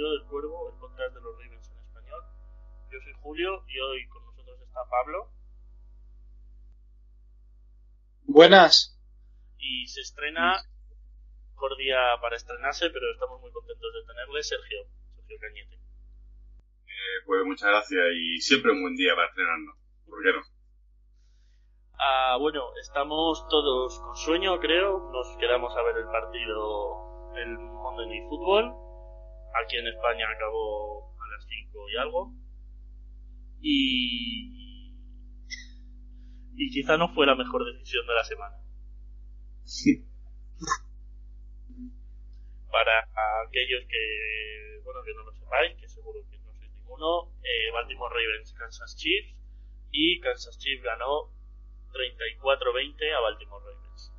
[0.00, 2.22] Nido del Cuervo, el podcast de los Ravens en español.
[2.90, 5.28] Yo soy Julio y hoy con nosotros está Pablo
[8.24, 8.98] Buenas.
[9.58, 10.56] y se estrena
[11.54, 14.78] por día para estrenarse, pero estamos muy contentos de tenerle, Sergio,
[15.16, 15.74] Sergio Cañete.
[15.74, 19.76] Eh, pues muchas gracias y siempre un buen día para estrenarnos.
[20.08, 20.42] ¿Por qué no?
[21.98, 25.10] Ah, bueno, estamos todos con sueño, creo.
[25.12, 28.89] Nos quedamos a ver el partido, el Monday Night Football.
[29.54, 32.34] Aquí en España acabó a las 5 y algo.
[33.60, 34.94] Y.
[36.54, 38.56] Y quizá no fue la mejor decisión de la semana.
[42.70, 43.08] Para
[43.46, 48.14] aquellos que, bueno, que no lo sepáis, que seguro que no sois ninguno, eh, Baltimore
[48.14, 49.36] Ravens, Kansas Chiefs.
[49.92, 51.32] Y Kansas Chiefs ganó
[51.92, 54.12] 34-20 a Baltimore Ravens.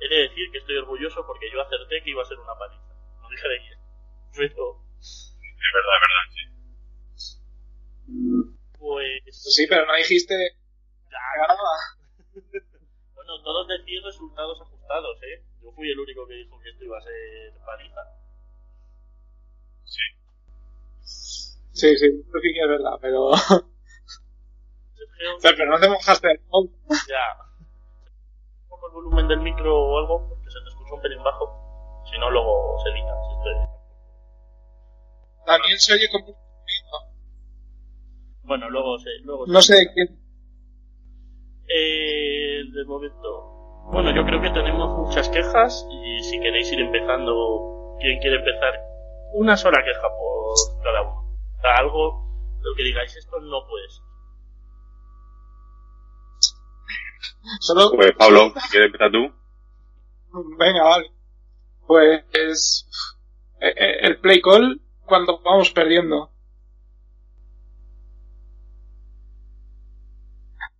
[0.00, 2.94] He de decir que estoy orgulloso porque yo acerté que iba a ser una paliza.
[3.20, 3.75] No dije de quién.
[4.36, 6.42] Pero, Es verdad, es verdad, sí.
[8.78, 8.78] pues.
[8.78, 10.34] Pues sí, pero no dijiste.
[13.14, 15.42] Bueno, todos decís resultados ajustados, ¿eh?
[15.62, 18.00] Yo fui el único que dijo que esto iba a ser paliza.
[19.84, 20.02] Sí.
[21.72, 23.30] Sí, sí, creo que es verdad, pero...
[25.38, 26.72] Sergio, pero no te mojaste el fondo.
[27.08, 27.42] ya.
[28.64, 32.04] Un poco el volumen del micro o algo, porque se te escucha un pelín bajo.
[32.10, 33.14] Si no, luego se edita.
[33.14, 33.75] si esto-
[35.46, 37.16] También se oye como un ruido.
[38.42, 39.10] Bueno, luego se.
[39.24, 39.92] Luego se No sé edita.
[39.94, 40.20] quién...
[41.68, 43.52] Eh, de momento.
[43.92, 48.74] Bueno, yo creo que tenemos muchas quejas y si queréis ir empezando, ¿quién quiere empezar?
[49.34, 51.20] Una sola queja por cada uno.
[51.56, 54.02] O sea, algo, lo que digáis, esto no puede ser.
[57.60, 57.90] Solo...
[57.94, 59.32] Pues Pablo, si quieres empezar tú.
[60.58, 61.12] Venga, vale.
[61.86, 62.88] Pues...
[63.60, 66.30] eh, eh, El play call cuando vamos perdiendo.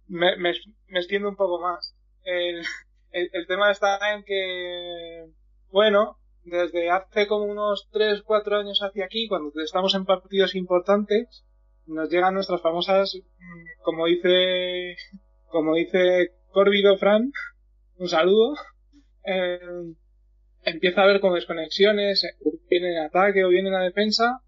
[0.08, 0.52] Me, me,
[0.88, 1.94] extiendo un poco más.
[2.24, 5.26] El, tema está en que,
[5.70, 11.44] bueno, desde hace como unos 3, 4 años hacia aquí, cuando estamos en partidos importantes,
[11.86, 14.96] nos llegan nuestras famosas, mm, como dice,
[15.46, 17.32] como dice Corvido Fran,
[17.96, 18.54] un saludo,
[19.24, 19.58] eh,
[20.64, 22.26] empieza a haber como desconexiones,
[22.68, 24.40] viene en ataque o viene en la defensa,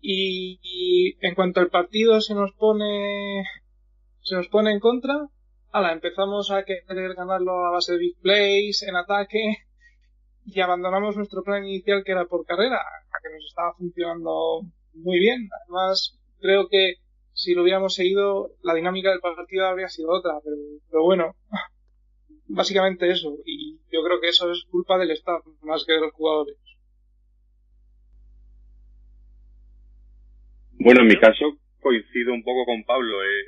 [0.00, 3.44] y, en cuanto el partido se nos pone,
[4.20, 5.28] se nos pone en contra,
[5.70, 9.56] ala, empezamos a querer ganarlo a base de big plays, en ataque,
[10.44, 12.80] y abandonamos nuestro plan inicial que era por carrera,
[13.22, 14.60] que nos estaba funcionando
[14.92, 15.48] muy bien.
[15.62, 16.96] Además, creo que
[17.32, 20.56] si lo hubiéramos seguido, la dinámica del partido habría sido otra, pero,
[20.90, 21.34] pero bueno,
[22.46, 23.36] básicamente eso.
[23.44, 26.56] Y yo creo que eso es culpa del staff más que de los jugadores.
[30.84, 33.24] Bueno, en mi caso coincido un poco con Pablo.
[33.24, 33.44] eh,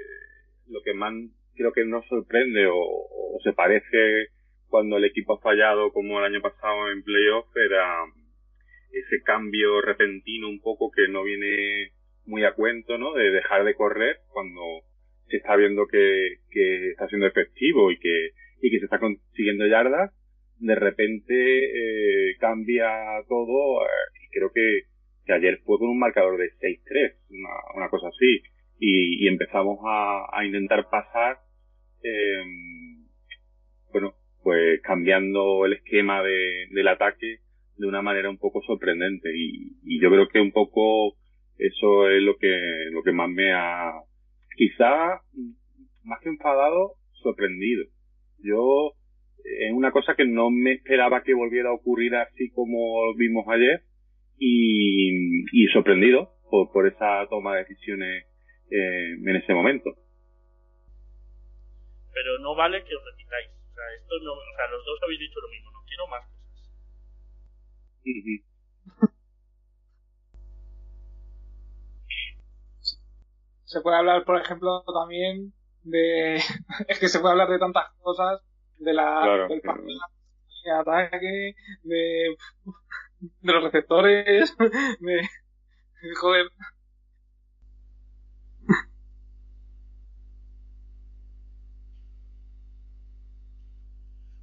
[0.69, 1.13] lo que más
[1.55, 4.29] creo que nos sorprende o, se parece
[4.69, 8.07] cuando el equipo ha fallado como el año pasado en playoff era
[8.91, 11.93] ese cambio repentino un poco que no viene
[12.25, 13.13] muy a cuento, ¿no?
[13.13, 14.63] De dejar de correr cuando
[15.29, 18.31] se está viendo que, que está siendo efectivo y que,
[18.63, 20.11] y que se está consiguiendo yardas.
[20.59, 22.89] De repente eh, cambia
[23.29, 24.85] todo eh, y creo que,
[25.27, 28.43] que ayer fue con un marcador de 6-3, una, una cosa así.
[28.79, 31.39] Y, y empezamos a, a intentar pasar,
[32.03, 32.43] eh,
[33.93, 37.39] bueno, pues cambiando el esquema de, del ataque
[37.77, 39.31] de una manera un poco sorprendente.
[39.35, 41.17] Y, y yo creo que un poco
[41.59, 42.57] eso es lo que,
[42.93, 43.93] lo que más me ha,
[44.57, 45.21] quizá,
[46.05, 47.85] más que enfadado, sorprendido.
[48.39, 48.93] Yo,
[49.45, 53.83] es una cosa que no me esperaba que volviera a ocurrir así como vimos ayer
[54.39, 58.25] y, y sorprendido por, por esa toma de decisiones
[58.71, 59.91] eh, en ese momento.
[62.13, 63.49] Pero no vale que os repitáis.
[63.51, 66.23] O sea, esto no, o sea, los dos habéis dicho lo mismo, no quiero más
[66.27, 66.47] cosas.
[73.65, 75.53] Se puede hablar, por ejemplo, también
[75.83, 76.37] de...
[76.89, 78.41] es que se puede hablar de tantas cosas,
[78.79, 79.79] de la, Claro, del claro.
[79.79, 79.99] partido
[80.67, 81.55] de ataque,
[81.85, 82.37] de,
[83.41, 84.57] de los receptores,
[85.01, 85.29] de...
[86.21, 86.47] Joder,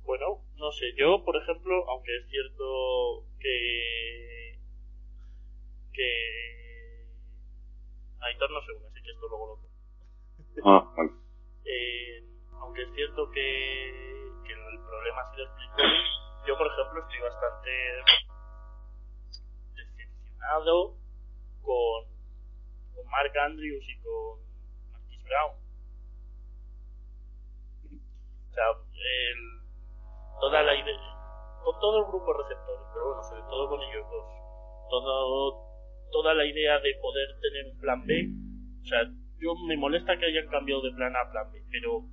[0.05, 4.59] Bueno, no sé, yo, por ejemplo, aunque es cierto que.
[5.93, 7.07] que.
[8.19, 10.69] Aitor no se une, así que esto luego lo.
[10.69, 11.11] Ah, vale.
[11.65, 12.23] Eh,
[12.59, 13.41] aunque es cierto que,
[14.45, 16.03] que el problema ha sido el Plicoli,
[16.47, 17.71] yo, por ejemplo, estoy bastante
[21.61, 22.13] con,
[23.09, 24.39] Mark Andrews y con
[24.91, 25.53] Marquis Brown.
[28.49, 29.39] O sea, el,
[30.39, 30.97] toda la idea,
[31.63, 34.25] con todo el grupo de receptores, pero bueno, sobre todo con ellos dos,
[34.89, 38.29] todo, toda la idea de poder tener un plan B,
[38.81, 38.99] o sea,
[39.39, 42.05] yo me molesta que hayan cambiado de plan A a plan B, pero,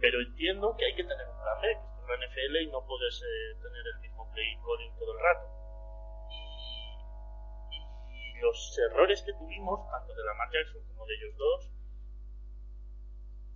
[0.00, 2.86] pero entiendo que hay que tener un plan B, que es la NFL y no
[2.86, 5.63] puedes eh, tener el mismo play calling todo el rato.
[8.40, 11.70] Los errores que tuvimos, tanto de la Lamar Jackson como de ellos dos,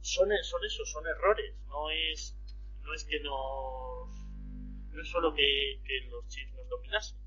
[0.01, 2.35] son, son esos, son errores, no es
[2.83, 4.09] no es que nos
[4.91, 5.81] no es solo que,
[6.11, 7.19] los Chiefs nos dominasen.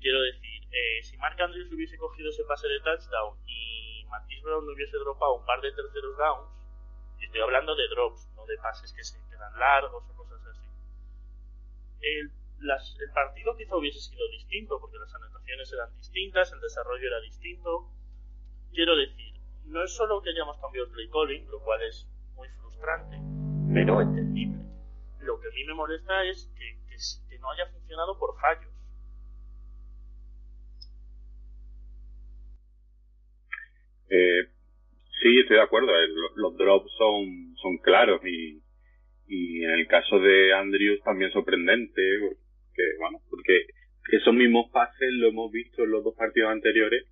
[0.00, 4.68] Quiero decir eh, si Mark Andrews hubiese cogido ese pase de touchdown y Marquis Brown
[4.68, 6.50] hubiese dropado un par de terceros downs
[7.20, 10.68] y estoy hablando de drops no de pases que se quedan largos o cosas así
[12.62, 17.20] las- el partido quizá hubiese sido distinto porque las anotaciones eran distintas el desarrollo era
[17.20, 17.90] distinto
[18.72, 19.34] quiero decir
[19.66, 23.16] no es solo que hayamos cambiado el play calling lo cual es muy frustrante
[23.74, 24.58] pero entendible.
[25.20, 26.96] Lo que a mí me molesta es que, que,
[27.30, 28.70] que no haya funcionado por fallos.
[34.10, 34.42] Eh,
[35.22, 35.88] sí, estoy de acuerdo.
[35.90, 38.62] eh, lo- Los drops son, son claros y,
[39.26, 42.02] y en el caso de Andrews también sorprendente,
[42.72, 43.66] porque, bueno, porque
[44.12, 47.06] esos mismos pases lo hemos visto en los dos partidos anteriores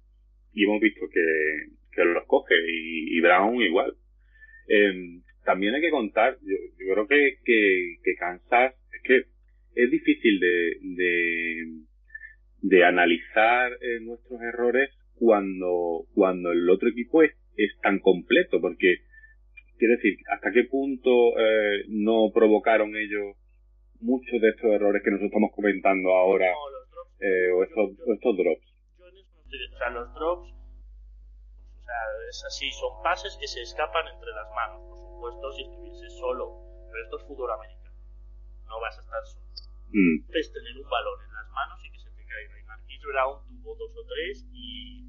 [0.53, 3.95] y hemos visto que, que los coge y, Brown igual.
[4.69, 9.25] Eh, también hay que contar, yo, yo creo que, que, que Kansas, es que
[9.75, 11.67] es difícil de,
[12.63, 18.99] de, analizar eh, nuestros errores cuando, cuando el otro equipo es, es tan completo, porque
[19.79, 23.37] quiero decir, hasta qué punto eh, no provocaron ellos
[24.01, 27.87] muchos de estos errores que nosotros estamos comentando ahora, No, los drops, eh, o, estos,
[28.07, 28.67] o estos drops.
[28.99, 33.03] yo en eso no estoy de- O sea, los drops, o sea, es así, son
[33.03, 36.57] pases que se escapan entre las manos, por supuesto, si estuviese solo.
[36.91, 37.95] Pero esto es fútbol americano.
[38.67, 39.47] No vas a estar solo.
[39.93, 42.59] Mm, Es tener un balón en las manos y que se te caiga.
[42.59, 45.07] Y Marquis Brown tuvo dos o tres y.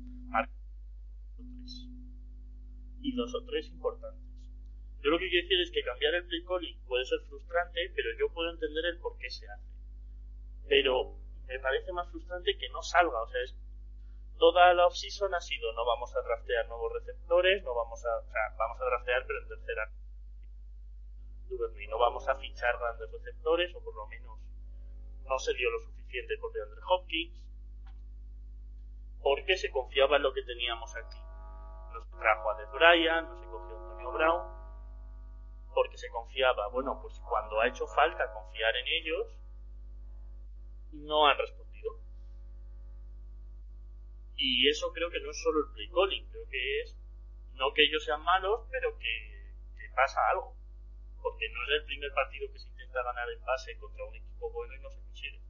[3.04, 4.31] Y dos o tres importantes.
[5.01, 8.09] Yo lo que quiero decir es que cambiar el play calling puede ser frustrante, pero
[8.19, 9.65] yo puedo entender el por qué se hace.
[10.68, 11.15] Pero
[11.48, 13.22] me parece más frustrante que no salga.
[13.22, 13.55] O sea, es,
[14.38, 18.31] toda la offseason ha sido no vamos a draftear nuevos receptores, no vamos a, o
[18.31, 19.91] sea, vamos a draftear pero en tercera.
[21.50, 24.39] Duvernay, no vamos a fichar grandes receptores, o por lo menos
[25.25, 27.43] no se dio lo suficiente por DeAndre Hopkins,
[29.22, 31.20] porque se confiaba en lo que teníamos aquí.
[31.93, 34.50] Nos trajo a De Bryan, no se cogió a Antonio Brown,
[35.74, 39.28] porque se confiaba, bueno, pues cuando ha hecho falta confiar en ellos,
[40.94, 42.00] no han respondido.
[44.36, 46.98] Y eso creo que no es solo el play calling, creo que es
[47.62, 49.30] no que ellos sean malos, pero que,
[49.96, 50.56] pasa algo.
[51.22, 54.51] Porque no es el primer partido que se intenta ganar en base contra un equipo
[54.51, 55.42] bueno y no se consigue.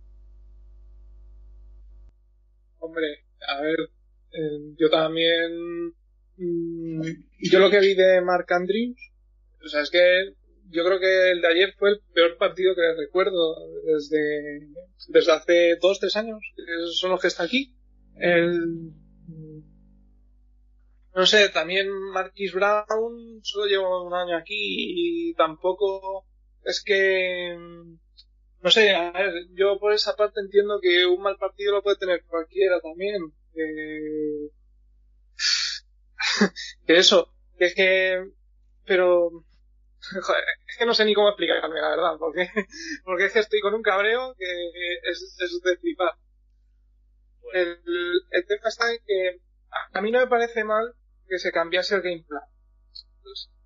[2.79, 3.79] Hombre, a ver,
[4.33, 5.93] eh, yo también.
[6.37, 7.01] mm,
[7.51, 9.10] yo lo que vi de Mark Andrews,
[9.63, 10.33] o sea, es que
[10.69, 14.67] yo creo que el de ayer fue el peor partido que recuerdo desde,
[15.09, 16.63] desde hace dos, tres años, que
[16.93, 17.75] son los que está aquí.
[18.15, 18.93] El,
[21.13, 26.25] no sé, también Marquis Brown solo llevo un año aquí y tampoco
[26.63, 27.57] es que
[28.61, 31.97] no sé, a ver, yo por esa parte entiendo que un mal partido lo puede
[31.97, 33.33] tener cualquiera también.
[33.53, 34.49] Que,
[36.85, 38.23] que eso, que es que,
[38.85, 39.45] pero
[40.21, 42.49] Joder, es que no sé ni cómo explicarme, la verdad, porque,
[43.03, 46.13] porque es que estoy con un cabreo que es, es de flipar.
[47.53, 47.77] El,
[48.31, 49.41] el tema está en que
[49.93, 50.93] a mí no me parece mal
[51.27, 52.43] que se cambiase el game plan.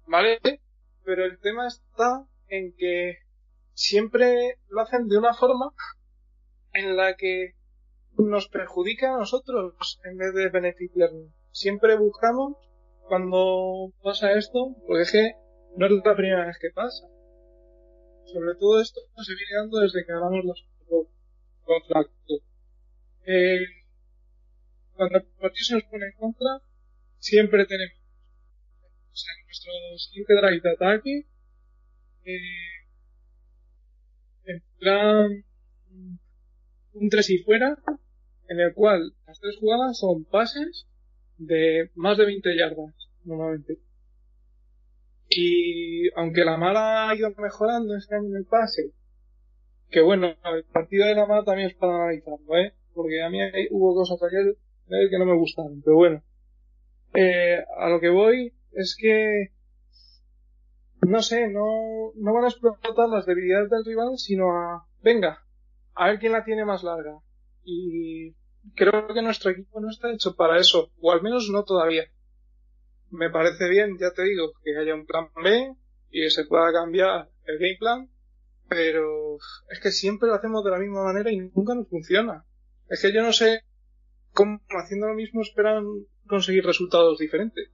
[0.07, 0.39] ¿Vale?
[1.03, 3.19] Pero el tema está en que
[3.73, 5.71] siempre lo hacen de una forma
[6.73, 7.53] en la que
[8.17, 11.31] nos perjudica a nosotros en vez de beneficiarnos.
[11.51, 12.57] Siempre buscamos
[13.07, 15.35] cuando pasa esto, porque es que
[15.77, 17.07] no es la primera vez que pasa.
[18.25, 20.65] Sobre todo esto se viene dando desde que hablamos los
[21.63, 22.41] contratos.
[23.25, 23.65] Eh,
[24.93, 26.61] cuando el partido se nos pone en contra,
[27.17, 27.97] siempre tenemos
[29.11, 31.25] o sea, nuestro siguiente drive de ataque
[32.25, 32.75] eh,
[34.45, 35.45] en plan
[36.93, 37.77] un 3 y fuera
[38.47, 40.87] en el cual las tres jugadas son pases
[41.37, 43.79] de más de 20 yardas normalmente
[45.37, 48.93] y aunque la mala ha ido mejorando este año en el pase
[49.89, 52.73] que bueno, el partido de la mala también es para analizarlo, ¿eh?
[52.93, 53.39] porque a mí
[53.71, 54.55] hubo cosas ayer
[55.09, 56.23] que no me gustaron, pero bueno.
[57.13, 59.51] Eh, a lo que voy es que
[61.07, 65.45] no sé, no, no van a explotar las debilidades del rival, sino a, venga,
[65.93, 67.19] a ver quién la tiene más larga.
[67.63, 68.33] Y
[68.75, 72.03] creo que nuestro equipo no está hecho para eso, o al menos no todavía.
[73.15, 75.73] Me parece bien, ya te digo, que haya un plan B
[76.11, 78.09] y que se pueda cambiar el game plan,
[78.67, 79.37] pero
[79.69, 82.45] es que siempre lo hacemos de la misma manera y nunca nos funciona.
[82.89, 83.61] Es que yo no sé
[84.33, 85.85] cómo haciendo lo mismo esperan
[86.27, 87.69] conseguir resultados diferentes.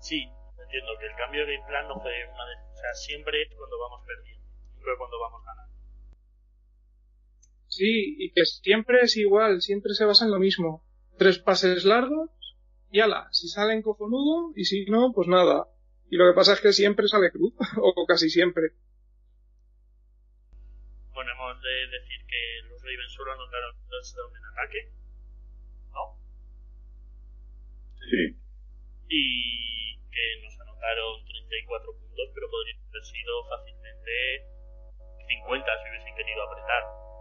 [0.00, 0.24] Sí,
[0.58, 2.72] entiendo que el cambio de plan no fue una de...
[2.72, 5.74] O sea, siempre es cuando vamos perdiendo, nunca cuando vamos ganando.
[7.68, 10.82] Sí, y que siempre es igual, siempre se basa en lo mismo.
[11.22, 12.30] Tres pases largos
[12.90, 15.68] y ala, si salen cojonudo y si no, pues nada.
[16.10, 18.72] Y lo que pasa es que siempre sale cruz, o casi siempre
[21.42, 24.80] hemos de decir que los Ravens solo anotaron touchdown en ataque,
[25.92, 26.18] ¿no?
[27.98, 28.36] Sí.
[29.08, 34.12] Y que nos anotaron 34 puntos, pero podría haber sido fácilmente
[35.28, 37.11] 50 si hubiesen querido apretar.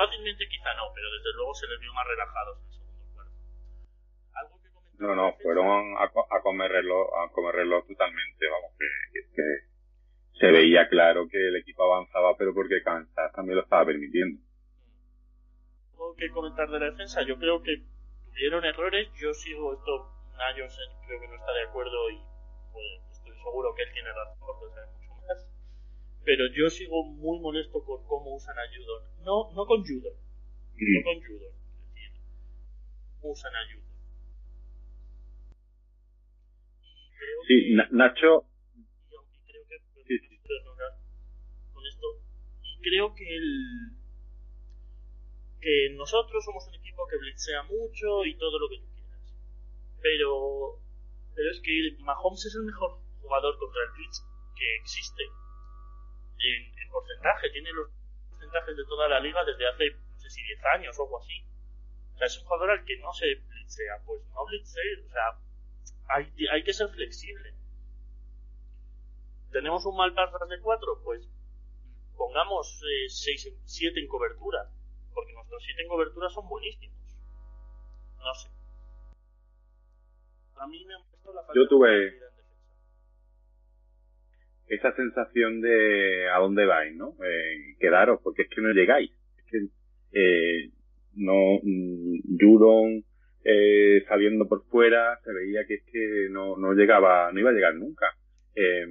[0.00, 3.36] Fácilmente quizá no, pero desde luego se les vio más relajados en el segundo cuarto.
[4.32, 5.00] ¿Algo que comentar?
[5.04, 9.70] No, no, fueron a, a comerlo, a comerlo totalmente, vamos, que, que
[10.40, 14.40] se veía claro que el equipo avanzaba, pero porque Kansas también lo estaba permitiendo.
[15.92, 17.20] Tengo que comentar de la defensa.
[17.28, 17.84] Yo creo que
[18.24, 19.06] tuvieron errores.
[19.20, 20.08] Yo sigo esto.
[20.38, 22.16] Nayos creo que no está de acuerdo y
[22.72, 22.86] pues,
[23.18, 24.80] estoy seguro que él tiene razón porque.
[26.24, 29.24] Pero yo sigo muy molesto con cómo usan a Judon.
[29.24, 30.12] No, no con Judon.
[30.12, 31.52] No con Judon.
[31.88, 32.22] Es decir,
[33.22, 33.90] usan a Judon.
[37.48, 38.46] Sí, Nacho,
[41.72, 42.06] con esto.
[42.62, 43.96] Y creo que el
[45.60, 49.34] que nosotros somos un equipo que blitzea mucho y todo lo que tú quieras.
[50.00, 50.80] Pero
[51.34, 54.22] pero es que Mahomes es el mejor jugador contra el blitz
[54.56, 55.22] que existe.
[56.40, 57.90] En, en porcentaje, tiene los
[58.30, 61.44] porcentajes de toda la liga desde hace, no sé si 10 años o algo así.
[62.14, 64.02] O sea, es un jugador al que no se blitzea.
[64.06, 67.54] Pues no blitzea, o sea, hay, hay que ser flexible
[69.50, 71.28] tenemos un mal pass de 4, pues
[72.16, 74.70] pongamos 6, eh, 7 en cobertura,
[75.12, 76.96] porque nuestros 7 en cobertura son buenísimos.
[78.18, 78.48] No sé.
[80.56, 82.20] A mí me ha puesto la Yo tuve
[84.70, 87.16] esa sensación de a dónde vais, ¿no?
[87.24, 89.10] Eh, quedaros, porque es que no llegáis.
[89.38, 89.58] Es que
[90.12, 90.70] eh,
[91.16, 93.04] no mm, Judon
[93.44, 97.52] eh, saliendo por fuera se veía que es que no, no llegaba, no iba a
[97.52, 98.06] llegar nunca.
[98.54, 98.86] Eh,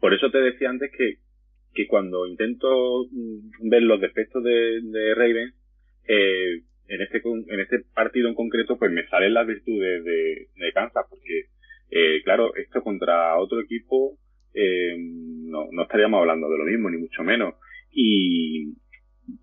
[0.00, 1.18] por eso te decía antes que,
[1.72, 5.52] que cuando intento mm, ver los defectos de, de Raven,
[6.08, 10.72] eh, en este en este partido en concreto, pues me salen las virtudes de, de
[10.72, 11.44] Kansas, porque
[11.90, 14.18] eh, claro, esto contra otro equipo
[14.60, 17.54] eh, no, no estaríamos hablando de lo mismo, ni mucho menos.
[17.92, 18.74] Y,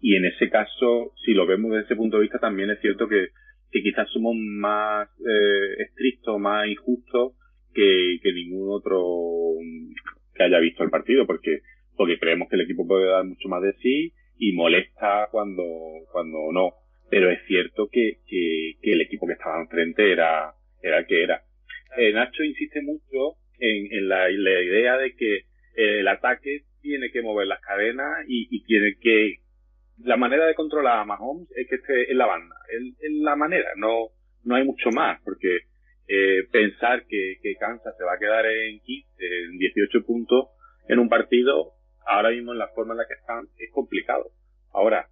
[0.01, 3.07] y en ese caso, si lo vemos desde ese punto de vista, también es cierto
[3.07, 3.29] que,
[3.72, 7.34] que quizás somos más eh, estrictos, más injustos
[7.74, 9.01] que, que ningún otro
[10.34, 11.62] que haya visto el partido, porque,
[11.95, 15.63] porque creemos que el equipo puede dar mucho más de sí y molesta cuando,
[16.12, 16.74] cuando no.
[17.10, 21.24] Pero es cierto que, que, que el equipo que estaba enfrente era, era el que
[21.24, 21.41] era.
[21.98, 27.21] Eh, Nacho insiste mucho en, en la, idea de que eh, el ataque tiene que
[27.21, 29.38] mover las cadenas y, y, tiene que
[30.03, 33.69] la manera de controlar a Mahomes es que esté en la banda, es, la manera,
[33.77, 34.09] no
[34.43, 35.62] no hay mucho más, porque
[36.07, 40.50] eh, pensar que, que Kansas se va a quedar en 15, en 18 puntos
[40.88, 41.74] en un partido,
[42.05, 44.31] ahora mismo en la forma en la que están, es complicado.
[44.71, 45.07] Ahora,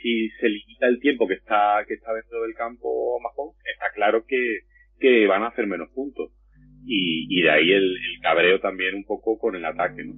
[0.00, 4.24] si se limita el tiempo que está, que está dentro del campo Mahón, está claro
[4.26, 4.60] que,
[4.98, 6.30] que van a hacer menos puntos.
[6.84, 10.14] Y, y de ahí el, el cabreo también un poco con el ataque, ¿no?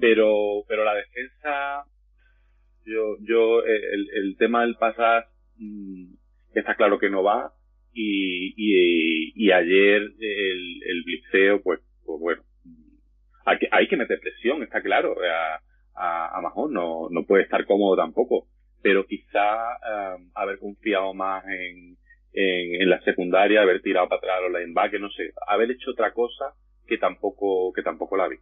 [0.00, 1.84] Pero, pero la defensa,
[2.84, 6.14] yo, yo, el, el tema del pasar, mmm,
[6.54, 7.52] está claro que no va.
[7.92, 12.42] Y, y, y ayer el, el blitzeo, pues, pues bueno,
[13.46, 15.14] hay que, hay que meter presión, está claro.
[15.22, 15.60] A,
[15.94, 18.48] a, a Mahón no, no puede estar cómodo tampoco.
[18.82, 19.78] Pero quizá
[20.16, 21.96] um, haber confiado más en,
[22.34, 26.12] en, en, la secundaria, haber tirado para atrás los linebackers, no sé, haber hecho otra
[26.12, 26.54] cosa
[26.86, 28.36] que tampoco, que tampoco la vi.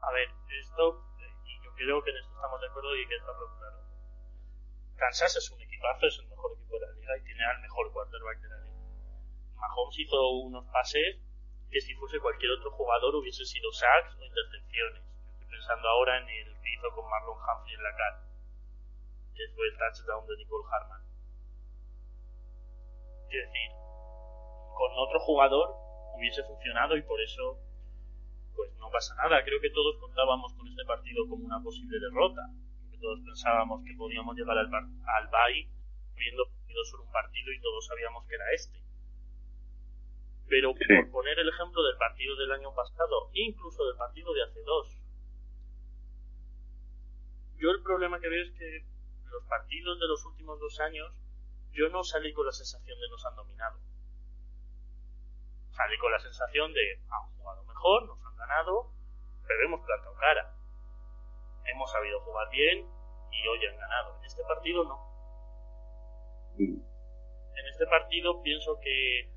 [0.00, 1.04] A ver, esto,
[1.44, 3.78] y yo creo que en esto estamos de acuerdo y que está claro.
[4.96, 7.92] Kansas es un equipazo, es el mejor equipo de la liga y tiene al mejor
[7.92, 8.80] quarterback de la liga.
[9.56, 11.18] Mahomes hizo unos pases
[11.70, 15.02] que si fuese cualquier otro jugador hubiese sido sacks o intercepciones.
[15.34, 18.32] Estoy pensando ahora en el que hizo con Marlon Humphrey en la cara,
[19.54, 21.01] fue el touchdown de Nicole Harman.
[23.32, 23.72] Quiero decir,
[24.76, 25.72] con otro jugador
[26.18, 27.56] hubiese funcionado y por eso
[28.54, 29.42] pues no pasa nada.
[29.42, 32.42] Creo que todos contábamos con este partido como una posible derrota.
[32.90, 37.86] Que todos pensábamos que podíamos llegar al, al habiendo perdido solo un partido y todos
[37.86, 38.78] sabíamos que era este.
[40.48, 40.84] Pero sí.
[40.84, 45.00] por poner el ejemplo del partido del año pasado, incluso del partido de hace dos,
[47.56, 48.84] yo el problema que veo es que
[49.30, 51.21] los partidos de los últimos dos años,
[51.72, 53.78] yo no salí con la sensación de nos han dominado.
[55.70, 58.92] Salí con la sensación de han jugado mejor, nos han ganado,
[59.46, 60.54] pero hemos plantado cara.
[61.64, 62.86] Hemos sabido jugar bien
[63.30, 64.18] y hoy han ganado.
[64.18, 65.12] En este partido no.
[66.58, 69.32] En este partido pienso que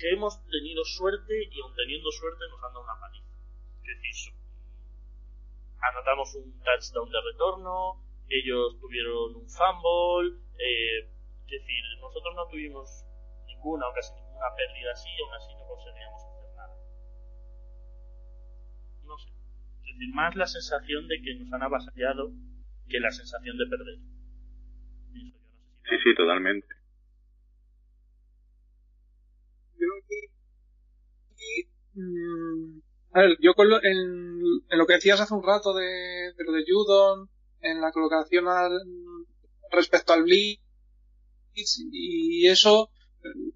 [0.00, 3.28] que hemos tenido suerte y aun teniendo suerte nos han dado una paliza.
[3.82, 4.34] Es decir,
[5.78, 13.04] anotamos un touchdown de retorno, ellos tuvieron un fumble, eh, es decir, nosotros no tuvimos
[13.46, 16.74] ninguna o casi ninguna pérdida así aún así no conseguíamos hacer nada.
[19.04, 19.28] No sé.
[19.30, 22.30] Es decir, más la sensación de que nos han avasallado
[22.88, 23.98] que la sensación de perder.
[25.12, 26.80] Sí, sí, totalmente.
[31.94, 32.80] Mm,
[33.12, 33.96] a ver, yo con lo, en,
[34.70, 37.28] en, lo que decías hace un rato de, de lo de Judon,
[37.60, 38.80] en la colocación al,
[39.70, 40.60] respecto al Blitz
[41.54, 42.90] y eso,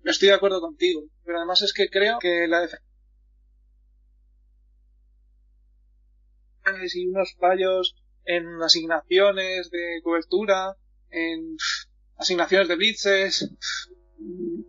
[0.04, 1.04] estoy de acuerdo contigo.
[1.24, 2.82] Pero además es que creo que la defensa
[6.94, 10.76] y unos fallos en asignaciones de cobertura,
[11.10, 11.56] en
[12.16, 13.50] asignaciones de blitzes,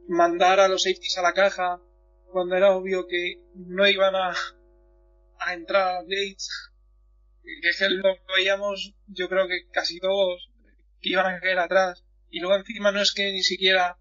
[0.08, 1.80] mandar a los safeties a la caja
[2.32, 4.34] cuando era obvio que no iban a,
[5.40, 6.50] a entrar a Blades,
[7.62, 10.50] que es que lo veíamos, yo creo que casi todos
[11.02, 12.04] que iban a caer atrás.
[12.30, 13.98] Y luego encima no es que ni siquiera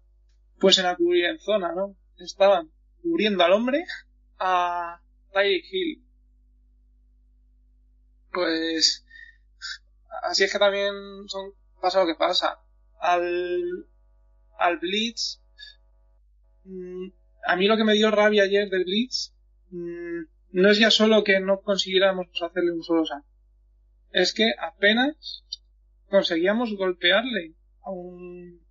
[0.57, 1.95] fuesen a cubrir en zona, ¿no?
[2.17, 3.85] Estaban cubriendo al hombre
[4.39, 5.01] a
[5.33, 6.05] Tyreek Hill.
[8.31, 9.05] Pues
[10.23, 10.93] así es que también
[11.27, 12.59] son pasa lo que pasa.
[12.99, 13.87] Al
[14.57, 15.41] al Blitz
[16.63, 17.09] mmm,
[17.45, 19.33] a mí lo que me dio rabia ayer del Blitz
[19.69, 23.23] mmm, no es ya solo que no consiguiéramos hacerle un solo sack.
[24.11, 25.43] Es que apenas
[26.09, 28.61] conseguíamos golpearle, aun,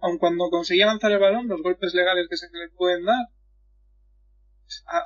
[0.00, 3.26] aun cuando conseguía lanzar el balón, los golpes legales que se le pueden dar.
[4.86, 5.04] A,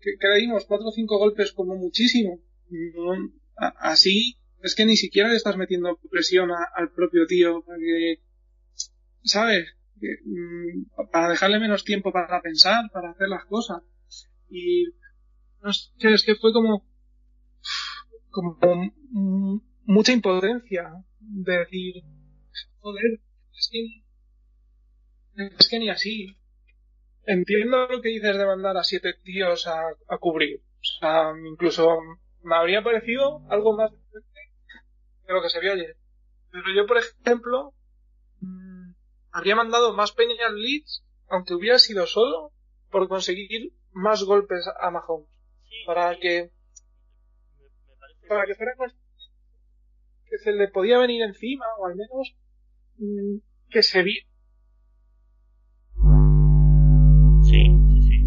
[0.00, 2.40] que, que, cuatro o cinco golpes como muchísimo.
[3.56, 8.20] A, así es que ni siquiera le estás metiendo presión al propio tío para que,
[9.22, 9.74] ¿sabes?
[11.12, 13.82] para dejarle menos tiempo para pensar, para hacer las cosas.
[14.48, 14.86] Y
[15.62, 16.86] no sé, es que fue como,
[18.30, 22.02] como, como mucha impotencia de decir,
[22.80, 23.20] joder,
[23.54, 24.02] es que,
[25.58, 26.36] es que ni así.
[27.26, 30.60] Entiendo lo que dices de mandar a siete tíos a, a cubrir.
[30.60, 31.98] O sea, incluso
[32.42, 35.96] me habría parecido algo más de lo que se vio ayer.
[36.50, 37.74] Pero yo, por ejemplo,
[39.30, 42.52] habría mandado más peña al Leeds, aunque hubiera sido solo,
[42.90, 45.28] por conseguir más golpes a Mahomes.
[45.68, 46.20] Sí, para sí.
[46.20, 46.50] que,
[48.30, 48.72] para que fuera
[50.24, 52.36] que se le podía venir encima, o al menos,
[52.98, 53.38] mm,
[53.68, 54.18] que se vi,
[57.42, 57.64] Sí,
[58.06, 58.26] sí,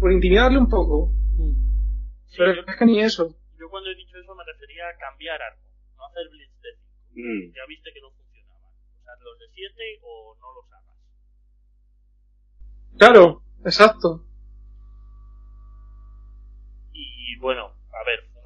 [0.00, 1.12] por intimidarle un poco.
[2.26, 3.28] Sí, Pero yo, es que ni eso.
[3.60, 6.68] yo cuando he dicho eso me refería a cambiar arco, no hacer blitz de
[7.14, 7.28] 5.
[7.28, 7.54] Mm.
[7.54, 8.66] Ya viste que no funcionaba.
[8.66, 10.98] O Hazlos de 7 o no los hagas.
[12.98, 14.24] Claro, exacto.
[16.92, 17.75] Y bueno,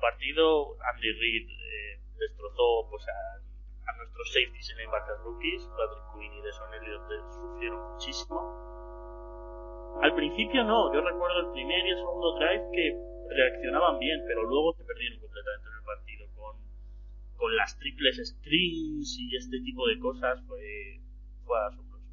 [0.01, 4.89] partido, Andy Reid eh, destrozó pues a, a, nuestros safeties en el
[5.25, 8.71] rookies, Patrick Quinn y Deson Elliott sufrieron muchísimo.
[10.03, 12.97] Al principio no, yo recuerdo el primer y el segundo drive que
[13.35, 16.57] reaccionaban bien, pero luego se perdieron completamente en el partido con,
[17.37, 21.01] con las triples strings y este tipo de cosas, fue,
[21.45, 22.07] fue asombroso.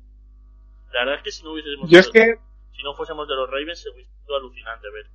[0.94, 2.40] La verdad es que si no hubiésemos yo es que...
[2.72, 5.06] si no fuésemos de los Ravens se hubiese sido alucinante ver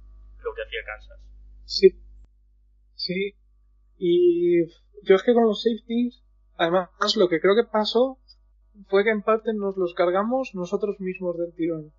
[0.43, 1.21] lo que hacía Kansas.
[1.65, 1.95] Sí.
[3.03, 3.35] Sí.
[3.99, 4.65] Y
[5.03, 6.23] yo es que con los safeties,
[6.57, 8.19] además lo que creo que pasó
[8.89, 11.93] fue que en parte nos los cargamos nosotros mismos del tirón.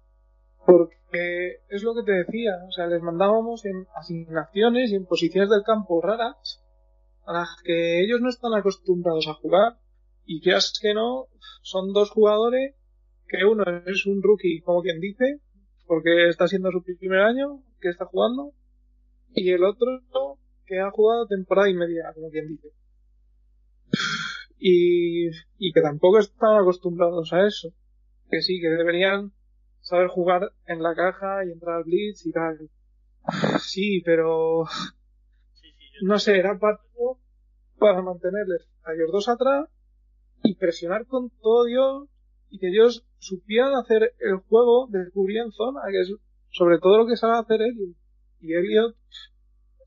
[0.66, 5.50] Porque es lo que te decía, o sea, les mandábamos en asignaciones y en posiciones
[5.50, 6.64] del campo raras
[7.26, 9.78] a las que ellos no están acostumbrados a jugar.
[10.26, 11.28] Y que es que no,
[11.64, 12.76] son dos jugadores
[13.28, 15.42] que uno es un rookie, como quien dice,
[15.86, 18.54] porque está siendo su primer año que está jugando,
[19.36, 20.00] y el otro
[20.66, 22.70] que ha jugado temporada y media, como quien dice.
[24.58, 27.70] Y, y que tampoco están acostumbrados a eso.
[28.30, 29.32] Que sí, que deberían
[29.82, 32.70] saber jugar en la caja y entrar al blitz y tal.
[33.60, 34.66] Sí, pero
[36.02, 37.20] no sé, era partido
[37.78, 39.70] para mantenerles a ellos dos atrás
[40.44, 42.10] y presionar con todo Dios
[42.50, 46.14] y que ellos supieran hacer el juego de cubrir en zona, que es
[46.52, 47.96] sobre todo lo que sabe hacer Elliot.
[48.42, 48.96] Y Elliot,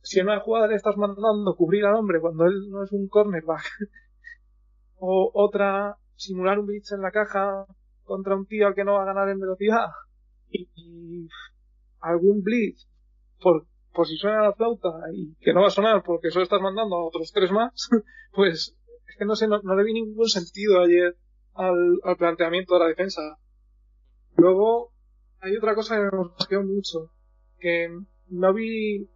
[0.07, 3.09] si en una jugada le estás mandando cubrir al hombre cuando él no es un
[3.09, 3.65] cornerback,
[4.99, 7.67] o otra, simular un blitz en la caja
[8.05, 9.89] contra un tío al que no va a ganar en velocidad
[10.49, 11.29] y,
[11.99, 12.87] algún blitz
[13.41, 16.61] por, por si suena la flauta y que no va a sonar porque solo estás
[16.61, 17.89] mandando a otros tres más,
[18.33, 18.77] pues
[19.09, 21.17] es que no sé, no, le vi ningún sentido ayer
[21.55, 23.23] al, al, planteamiento de la defensa.
[24.37, 24.93] Luego,
[25.41, 27.11] hay otra cosa que me gustó mucho,
[27.59, 27.89] que
[28.29, 29.09] no vi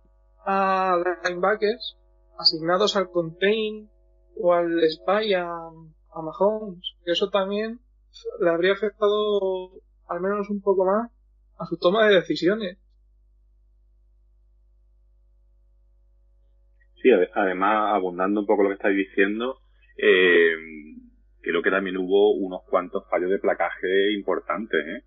[0.44, 1.96] a linebackers
[2.38, 3.88] asignados al contain
[4.36, 7.80] o al spy a, a Mahomes, que eso también
[8.40, 9.70] le habría afectado
[10.08, 11.10] al menos un poco más
[11.58, 12.78] a su toma de decisiones.
[17.02, 19.60] Sí, además, abundando un poco lo que estáis diciendo,
[19.96, 20.54] eh,
[21.40, 24.80] creo que también hubo unos cuantos fallos de placaje importantes.
[24.86, 25.04] ¿eh?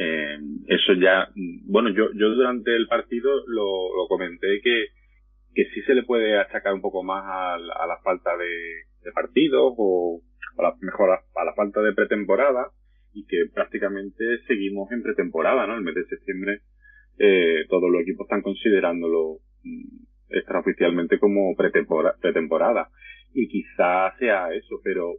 [0.00, 1.28] Eh, eso ya,
[1.64, 4.86] bueno, yo, yo durante el partido lo, lo comenté que,
[5.52, 8.46] que sí se le puede achacar un poco más a, a la falta de,
[9.02, 10.20] de partidos o
[10.56, 12.70] a la, mejor a, la falta de pretemporada
[13.12, 15.74] y que prácticamente seguimos en pretemporada, ¿no?
[15.74, 16.60] El mes de septiembre
[17.18, 22.88] eh, todos los equipos están considerándolo mm, extraoficialmente como pretemporada
[23.34, 25.14] y quizás sea eso, pero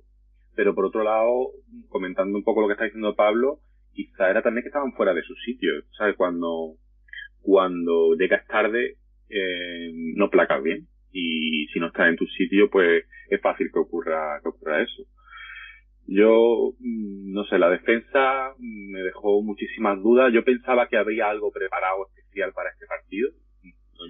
[0.55, 1.51] pero por otro lado,
[1.89, 3.59] comentando un poco lo que está diciendo Pablo,
[3.93, 6.15] quizá era también que estaban fuera de su sitio, ¿sabes?
[6.15, 6.75] Cuando
[7.41, 8.97] cuando llegas tarde
[9.29, 13.79] eh, no placas bien y si no estás en tu sitio pues es fácil que
[13.79, 15.03] ocurra que ocurra eso
[16.11, 20.33] yo, mm, no sé, la defensa me dejó muchísimas dudas.
[20.33, 23.29] Yo pensaba que había algo preparado especial para este partido.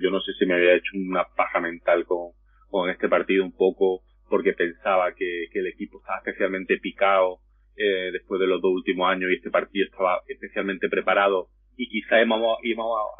[0.02, 2.32] Yo no sé si me había hecho una paja mental con,
[2.70, 7.40] con este partido un poco porque pensaba que, que el equipo estaba especialmente picado
[7.82, 12.22] eh, después de los dos últimos años y este partido estaba especialmente preparado y quizá
[12.22, 12.58] íbamos,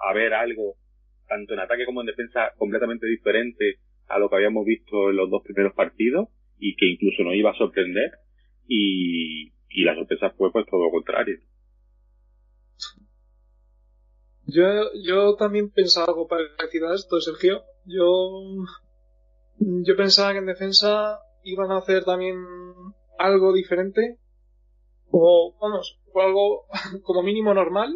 [0.06, 0.76] a ver algo
[1.30, 5.30] tanto en ataque como en defensa completamente diferente a lo que habíamos visto en los
[5.30, 8.12] dos primeros partidos y que incluso nos iba a sorprender
[8.68, 11.38] y, y la sorpresa fue pues todo lo contrario.
[14.46, 17.62] Yo, yo también pensaba algo parecido a esto, Sergio.
[17.86, 18.66] Yo,
[19.60, 22.36] yo pensaba que en defensa iban a hacer también
[23.20, 24.18] algo diferente,
[25.12, 26.66] o vamos, o algo
[27.04, 27.96] como mínimo normal.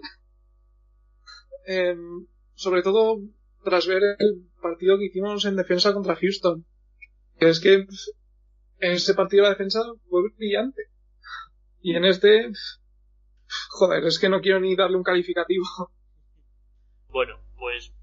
[1.65, 1.95] Eh,
[2.55, 3.19] sobre todo
[3.63, 6.65] tras ver el partido que hicimos en defensa contra Houston.
[7.37, 10.83] Es que en este partido la defensa fue brillante.
[11.81, 12.51] Y en este,
[13.69, 15.65] joder, es que no quiero ni darle un calificativo.
[17.09, 17.93] Bueno, pues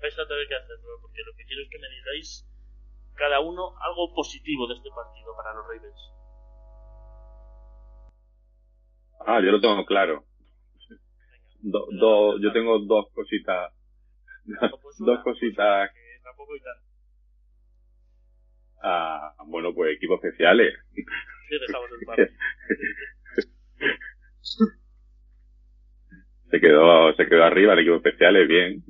[0.00, 2.46] vais a tener que hacerlo, porque lo que quiero es que me digáis
[3.14, 6.15] cada uno algo positivo de este partido para los Ravens.
[9.20, 10.24] Ah, yo lo tengo claro.
[11.60, 13.72] Do, do, yo tengo dos cositas.
[14.98, 15.90] Dos cositas.
[16.22, 16.86] tampoco hay tanto
[18.82, 20.74] a, bueno, pues equipos especiales.
[26.50, 28.84] se quedó, se quedó arriba el equipo especiales, bien.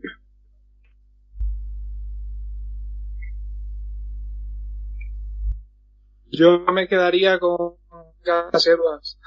[6.31, 7.77] Yo me quedaría con
[8.25, 9.19] Gas Edwards.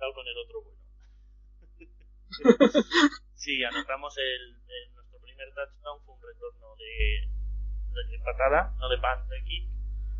[0.00, 0.80] Con el otro bueno.
[3.34, 4.56] sí, anotamos el,
[4.94, 7.28] nuestro primer touchdown fue un retorno de,
[8.08, 9.68] de patada, no de pan de kick,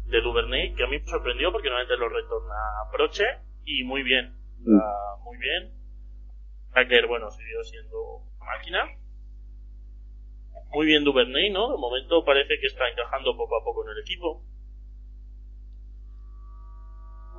[0.04, 2.54] de Duvernay, que a mí me sorprendió porque normalmente lo retorna
[2.92, 3.24] Proche
[3.64, 5.22] y muy bien, mm.
[5.24, 5.72] muy bien.
[6.74, 8.84] Hacker, bueno, siguió siendo máquina.
[10.72, 11.72] Muy bien Duvernay, ¿no?
[11.72, 14.44] De momento parece que está encajando poco a poco en el equipo.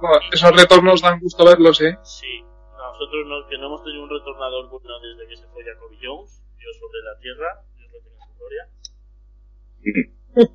[0.02, 1.96] Bueno, esos retornos dan gusto verlos, ¿eh?
[2.02, 2.42] Sí,
[2.76, 6.42] nosotros no, que no hemos tenido un retornador bueno desde que se fue Jacoby Jones,
[6.58, 8.70] Dios sobre la tierra, Dios lo tiene en su gloria.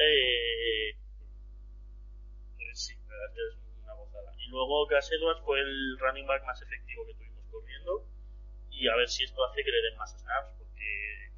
[0.00, 0.96] eh,
[2.56, 4.32] pues sí, la verdad es una gozada.
[4.38, 8.04] Y luego Gas Edwards fue el running back más efectivo que tuvimos corriendo.
[8.70, 11.32] Y a ver si esto hace que le den más snaps, porque,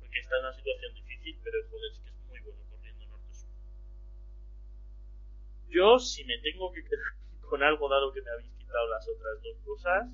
[0.00, 3.48] porque está en una situación difícil, pero joder, es que es muy bueno corriendo norte-sur.
[5.72, 7.12] Yo, si me tengo que quedar
[7.50, 10.08] con algo dado que me habéis quitado las otras dos cosas,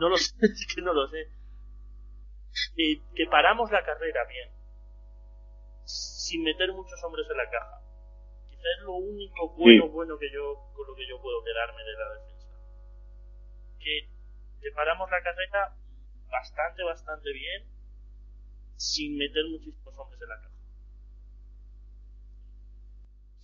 [0.00, 1.28] no lo sé, es que no lo sé.
[2.74, 4.50] Que, que paramos la carrera bien,
[5.84, 7.86] sin meter muchos hombres en la caja
[8.66, 12.12] es lo único bueno, bueno que yo, con lo que yo puedo quedarme de la
[12.14, 12.48] defensa.
[13.78, 14.08] Que,
[14.74, 15.74] paramos la carrera
[16.28, 17.64] bastante, bastante bien,
[18.76, 20.55] sin meter muchísimos hombres en la caja.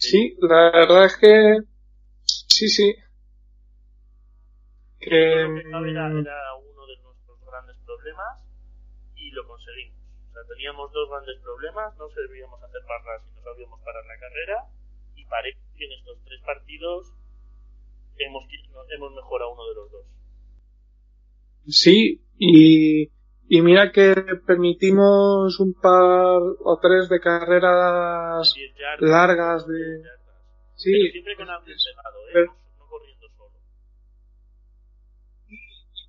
[0.02, 1.58] Sí, la verdad es que
[2.24, 2.94] sí, sí.
[4.98, 8.42] Que era, mm, era uno de nuestros grandes problemas
[9.16, 9.98] y lo conseguimos.
[10.28, 14.18] O sea, teníamos dos grandes problemas, no servíamos hacer barras y no sabíamos parar la
[14.18, 14.66] carrera
[15.32, 17.10] parece que en estos tres partidos
[18.18, 18.44] hemos,
[18.94, 20.06] hemos mejorado uno de los dos.
[21.68, 23.06] Sí, y,
[23.54, 24.14] y mira que
[24.46, 28.54] permitimos un par o tres de carreras
[28.98, 30.02] largas de...
[30.74, 32.46] Sí, pero siempre con alguien ¿eh?
[32.46, 33.52] no, corriendo solo.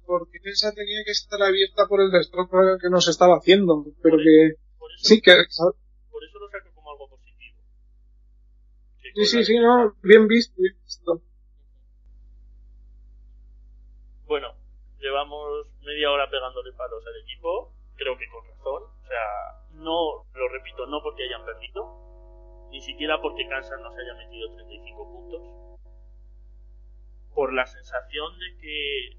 [0.06, 4.54] Porque esa tenía que estar abierta por el destrozo que nos estaba haciendo, pero que...
[5.02, 5.34] sí, que...
[5.34, 7.20] Por eso lo saco como algo
[9.16, 11.22] Sí, sí, sí, no, bien visto, bien visto.
[14.28, 14.56] Bueno,
[15.02, 18.84] llevamos media hora pegándole palos al equipo, creo que con razón.
[18.84, 24.02] O sea, no, lo repito, no porque hayan perdido, ni siquiera porque Kansas no se
[24.02, 25.42] haya metido 35 puntos.
[27.34, 29.18] Por la sensación de que,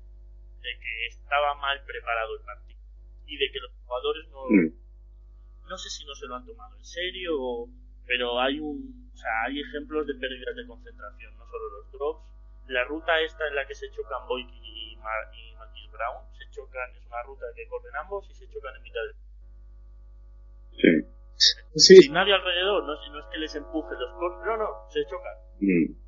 [0.62, 2.80] de que estaba mal preparado el partido
[3.26, 5.68] y de que los jugadores no, mm.
[5.68, 7.66] no sé si no se lo han tomado en serio,
[8.06, 12.24] pero hay un o sea, hay ejemplos de pérdidas de concentración, no solo los drops.
[12.66, 16.50] La ruta esta en la que se chocan Boyk y, Mar y Marquis Brown, se
[16.50, 19.12] chocan, es una ruta que corren ambos y se chocan en mitad de...
[20.80, 21.14] Sí.
[21.76, 21.96] Sí.
[21.96, 25.36] Sin nadie alrededor, no, no es que les empuje los cortes, no, no, se chocan.
[25.60, 26.04] Mm.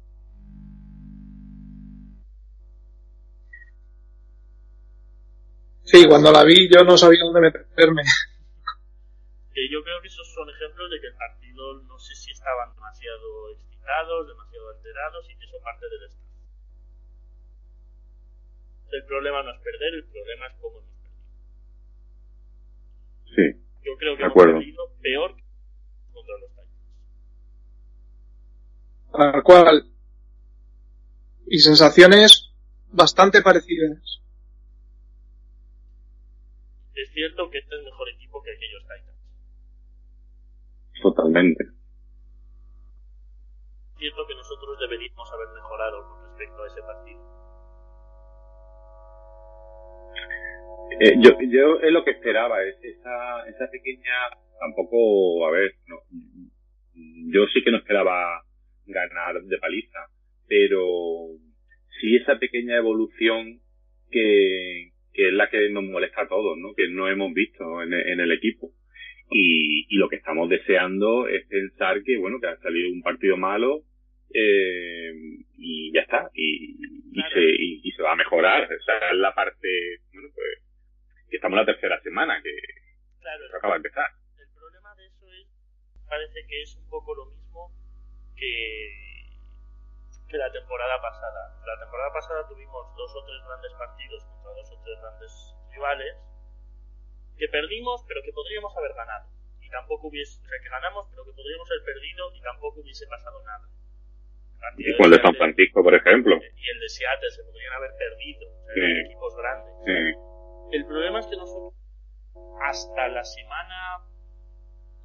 [5.85, 8.03] Sí, cuando la vi yo no sabía dónde meterme.
[9.55, 12.75] Que yo creo que esos son ejemplos de que el partido no sé si estaban
[12.75, 16.26] demasiado excitados, demasiado alterados y que eso parte del estado.
[18.93, 21.25] El problema no es perder, el problema es cómo hemos perdido.
[23.35, 23.61] Sí.
[23.85, 25.43] Yo creo que hemos perdido peor que
[26.13, 26.71] contra los Titans.
[29.13, 29.91] Tal cual.
[31.47, 32.53] Y sensaciones
[32.89, 34.23] bastante parecidas.
[36.95, 39.19] Es cierto que este es mejor equipo que aquellos Titans.
[41.03, 41.77] Totalmente
[43.99, 47.36] cierto que nosotros deberíamos haber mejorado con respecto a ese partido.
[50.99, 54.13] Eh, yo, yo es lo que esperaba, es esa, esa pequeña,
[54.59, 55.97] tampoco, a ver, no,
[57.33, 58.43] yo sí que no esperaba
[58.87, 59.99] ganar de paliza,
[60.49, 61.29] pero
[62.01, 63.61] sí esa pequeña evolución
[64.11, 66.75] que, que es la que nos molesta a todos, ¿no?
[66.75, 68.71] Que no hemos visto en, en el equipo.
[69.31, 73.37] Y, y, lo que estamos deseando es pensar que, bueno, que ha salido un partido
[73.37, 73.83] malo
[74.33, 75.13] eh,
[75.59, 76.77] y ya está, y,
[77.13, 78.65] y se, y, se va a mejorar.
[78.65, 79.69] Esa es la parte,
[80.13, 80.66] bueno, pues,
[81.31, 82.51] que estamos en la tercera semana, que
[83.21, 84.11] claro, acaba de empezar.
[84.39, 85.49] El problema de eso es,
[86.09, 87.73] parece que es un poco lo mismo
[88.37, 89.31] que,
[90.29, 91.59] que la temporada pasada.
[91.67, 96.17] La temporada pasada tuvimos dos o tres grandes partidos contra dos o tres grandes rivales
[97.39, 99.29] que perdimos, pero que podríamos haber ganado.
[99.61, 103.07] Y tampoco hubiese, o sea, que ganamos, pero que podríamos haber perdido y tampoco hubiese
[103.09, 103.67] pasado nada.
[104.79, 106.37] Y el de San Francisco, por ejemplo.
[106.37, 108.49] Y el de Seattle se podrían haber perdido.
[108.49, 110.17] O equipos grandes.
[110.73, 111.75] El problema es que nosotros,
[112.61, 113.99] hasta la semana,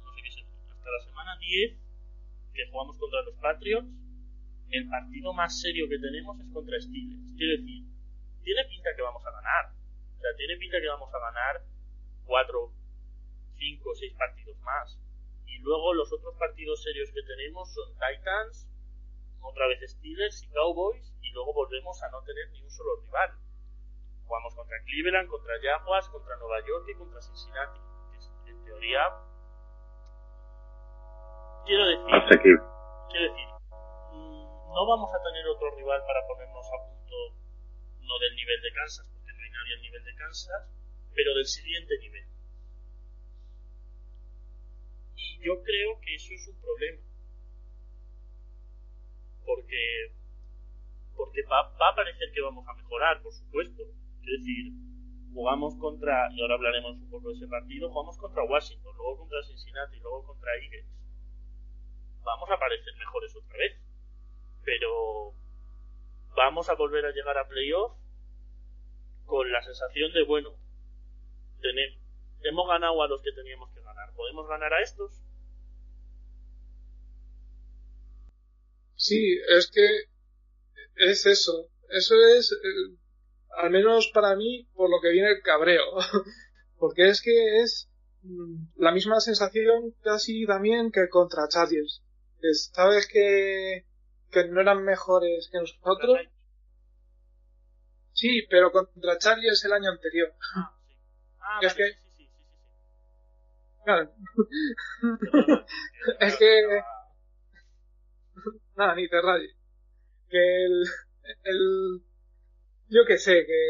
[0.02, 1.78] no sé qué hasta hasta la semana 10,
[2.52, 3.88] que jugamos contra los Patriots,
[4.70, 7.32] el partido más serio que tenemos es contra Steelers.
[7.36, 7.84] Quiero decir,
[8.42, 9.72] tiene pinta que vamos a ganar.
[10.16, 11.62] O sea, tiene pinta que vamos a ganar
[12.26, 12.72] 4,
[13.58, 14.98] 5, 6 partidos más.
[15.46, 18.68] Y luego los otros partidos serios que tenemos son Titans,
[19.40, 23.30] otra vez Steelers y Cowboys, y luego volvemos a no tener ni un solo rival.
[24.32, 27.78] Jugamos contra Cleveland, contra Jaguars, contra Nueva York y contra Cincinnati.
[28.48, 29.02] en teoría,
[31.66, 32.56] quiero decir,
[33.12, 33.48] quiero decir,
[34.08, 37.14] mm, no vamos a tener otro rival para ponernos a punto,
[38.00, 40.62] no del nivel de Kansas, porque no hay nadie al nivel de Kansas,
[41.14, 42.26] pero del siguiente nivel.
[45.14, 47.02] Y yo creo que eso es un problema.
[49.44, 50.16] Porque,
[51.18, 53.82] porque va, va a parecer que vamos a mejorar, por supuesto.
[54.22, 54.72] Es decir,
[55.32, 59.42] jugamos contra, y ahora hablaremos un poco de ese partido, jugamos contra Washington, luego contra
[59.42, 60.86] Cincinnati, luego contra Eagles.
[62.24, 63.82] Vamos a parecer mejores otra vez.
[64.64, 65.34] Pero
[66.36, 67.92] vamos a volver a llegar a playoff
[69.24, 70.50] con la sensación de, bueno,
[71.60, 71.98] tener,
[72.42, 74.12] hemos ganado a los que teníamos que ganar.
[74.14, 75.12] ¿Podemos ganar a estos?
[78.94, 79.86] Sí, es que
[80.96, 81.68] es eso.
[81.88, 82.96] Eso es, eh,
[83.56, 85.84] al menos para mí, por lo que viene el cabreo.
[86.78, 87.88] Porque es que es
[88.22, 92.02] mm, la misma sensación casi también que contra Chargers.
[92.72, 93.86] Sabes que,
[94.30, 96.18] que no eran mejores que nosotros.
[98.12, 100.32] Sí, pero contra Chargers el año anterior.
[100.56, 100.94] Ah, sí.
[101.40, 102.72] Ah, Es vale, que- sí, sí, sí, sí, sí.
[103.84, 104.12] Claro.
[105.32, 105.66] Perdona,
[106.20, 106.82] Es que-
[108.76, 109.54] Nada, ni te rayes.
[110.28, 110.84] Que el,
[111.44, 112.02] el,
[112.92, 113.60] yo que sé, que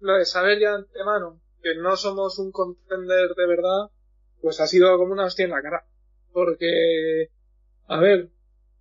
[0.00, 3.90] lo de saber ya de antemano que no somos un contender de verdad,
[4.40, 5.86] pues ha sido como una hostia en la cara.
[6.32, 7.28] Porque,
[7.86, 8.30] a ver,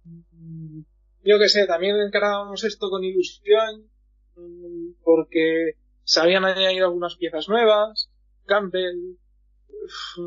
[0.04, 0.82] mm,
[1.24, 3.88] yo que sé, también encarábamos esto con ilusión,
[4.36, 8.10] mm, porque se habían añadido algunas piezas nuevas,
[8.46, 9.18] Campbell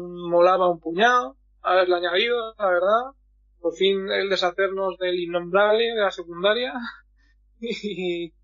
[0.01, 3.03] molaba un puñado haberlo añadido, la verdad.
[3.61, 6.73] Por fin el deshacernos del innombrable de la secundaria.
[7.61, 8.35] Y,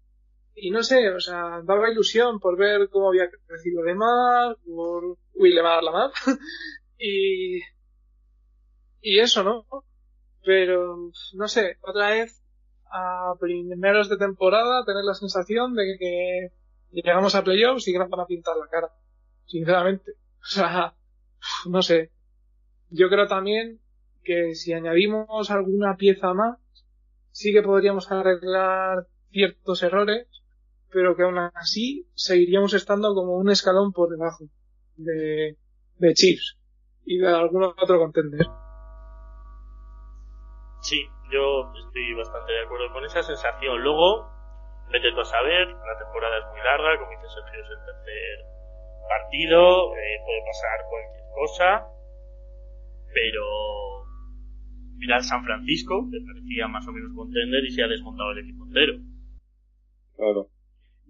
[0.55, 5.17] y no sé, o sea, daba ilusión por ver cómo había crecido Lemar, por...
[5.35, 6.11] Uy, Lemar, Lamar.
[6.99, 7.61] y...
[9.03, 9.65] Y eso, ¿no?
[10.45, 12.43] Pero, no sé, otra vez,
[12.93, 16.53] a primeros de temporada, tener la sensación de que
[16.91, 18.91] llegamos a playoffs y que nos van a pintar la cara.
[19.47, 20.13] Sinceramente.
[20.43, 20.95] O sea,
[21.69, 22.13] no sé.
[22.89, 23.79] Yo creo también
[24.23, 26.59] que si añadimos alguna pieza más,
[27.31, 30.27] sí que podríamos arreglar ciertos errores,
[30.93, 34.45] pero que aún así seguiríamos estando como un escalón por debajo
[34.97, 35.57] de,
[35.97, 36.59] de Chiefs
[37.05, 38.47] y de algún otro contender.
[40.83, 43.83] Sí, yo estoy bastante de acuerdo con esa sensación.
[43.83, 44.29] Luego,
[44.91, 48.51] vete tú a saber, la temporada es muy larga, como dice Sergio, es el tercer
[49.09, 51.87] partido, eh, puede pasar cualquier cosa,
[53.13, 53.45] pero
[54.97, 58.65] mira San Francisco, que parecía más o menos contender y se ha desmontado el equipo
[58.65, 58.95] entero.
[60.17, 60.49] Claro.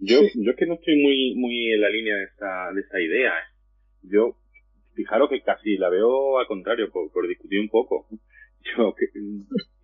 [0.03, 2.99] Yo, yo es que no estoy muy, muy en la línea de esa, de esa
[2.99, 3.29] idea.
[3.37, 3.43] ¿eh?
[4.01, 4.35] Yo,
[4.95, 8.07] fijaros que casi la veo al contrario, por, por discutir un poco.
[8.77, 9.07] Yo que-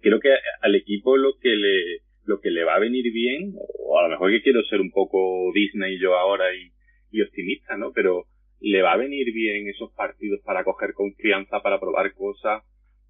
[0.01, 0.29] creo que
[0.61, 4.09] al equipo lo que le, lo que le va a venir bien, o a lo
[4.09, 6.71] mejor que quiero ser un poco Disney yo ahora y,
[7.11, 7.91] y optimista, ¿no?
[7.93, 8.25] Pero
[8.59, 12.63] le va a venir bien esos partidos para coger confianza, para probar cosas,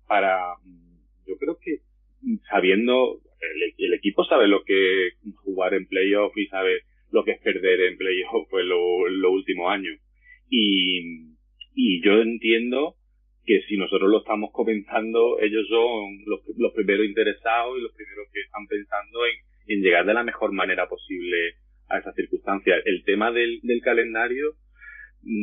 [0.07, 0.55] para,
[1.25, 1.79] yo creo que
[2.49, 5.09] sabiendo, el, el equipo sabe lo que
[5.43, 9.71] jugar en playoff y sabe lo que es perder en playoff pues lo, los últimos
[9.71, 9.99] años.
[10.49, 11.33] Y,
[11.75, 12.95] y yo entiendo
[13.45, 18.27] que si nosotros lo estamos comenzando, ellos son los, los primeros interesados y los primeros
[18.33, 21.53] que están pensando en, en llegar de la mejor manera posible
[21.89, 22.81] a esas circunstancias.
[22.85, 24.55] El tema del, del calendario,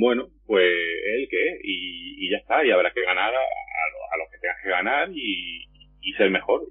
[0.01, 3.91] bueno, pues es el que y, y ya está, y habrá que ganar a, a,
[3.93, 5.65] lo- a los que tengas que ganar y,
[6.03, 6.63] y ser mejor,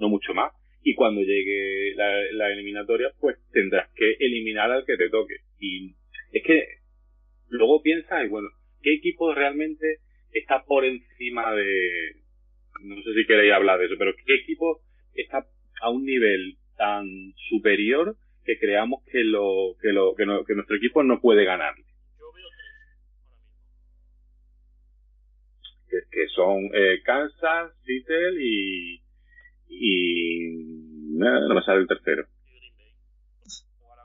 [0.00, 0.52] no mucho más.
[0.86, 5.36] Y cuando llegue la, la eliminatoria, pues tendrás que eliminar al que te toque.
[5.58, 5.94] Y
[6.32, 6.66] es que
[7.48, 8.48] luego piensas, y bueno,
[8.82, 9.98] ¿qué equipo realmente
[10.32, 12.16] está por encima de,
[12.82, 14.80] no sé si queréis hablar de eso, pero qué equipo
[15.14, 15.46] está
[15.80, 17.06] a un nivel tan
[17.48, 21.74] superior que creamos que lo, que lo, que, no- que nuestro equipo no puede ganar?
[22.18, 23.14] Yo veo tres ahora mismo.
[25.88, 29.00] que, que son eh, Kansas, Seattle y,
[29.68, 30.74] y
[31.16, 32.24] no, no me sale el tercero,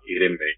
[0.08, 0.54] Y Green Bay.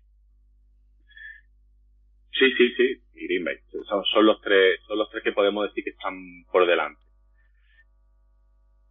[2.32, 3.02] Sí, sí, sí.
[3.14, 3.56] y Green Bay.
[3.88, 6.16] Son, los tres, son los tres que podemos decir que están
[6.52, 7.02] por delante.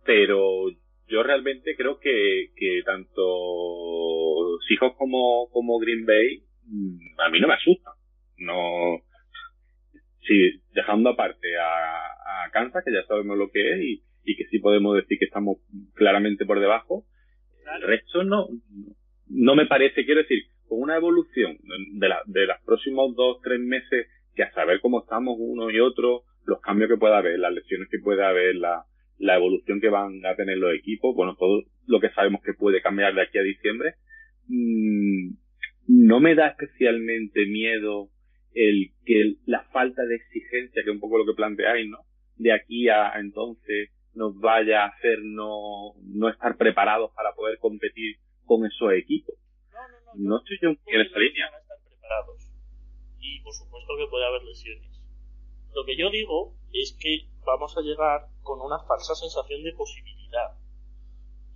[0.04, 0.70] Pero
[1.08, 7.48] yo realmente creo que, que tanto Seahawks como, como Green Bay mm, a mí no
[7.48, 7.94] me asustan.
[8.38, 9.02] No,
[10.20, 14.46] sí, dejando aparte a, a Kansas, que ya sabemos lo que es, y, y que
[14.46, 15.58] sí podemos decir que estamos
[15.94, 17.04] claramente por debajo,
[17.76, 18.48] el resto no,
[19.28, 21.58] no me parece, quiero decir, con una evolución
[21.94, 25.80] de, la, de los próximos dos, tres meses, que a saber cómo estamos uno y
[25.80, 28.84] otro, los cambios que pueda haber, las lesiones que pueda haber, la,
[29.18, 32.80] la evolución que van a tener los equipos, bueno, todo lo que sabemos que puede
[32.80, 33.94] cambiar de aquí a diciembre,
[34.46, 35.30] mmm,
[35.88, 38.10] no me da especialmente miedo
[38.54, 41.98] el que la falta de exigencia, que es un poco lo que planteáis, ¿no?
[42.36, 43.90] De aquí a entonces
[44.20, 49.34] nos vaya a hacer no, no estar preparados para poder competir con esos equipos.
[49.72, 50.12] No, no, no.
[50.14, 51.46] No estoy yo en esa línea.
[51.46, 52.52] Van a estar preparados.
[53.18, 55.00] Y por supuesto que puede haber lesiones.
[55.72, 60.52] Lo que yo digo es que vamos a llegar con una falsa sensación de posibilidad.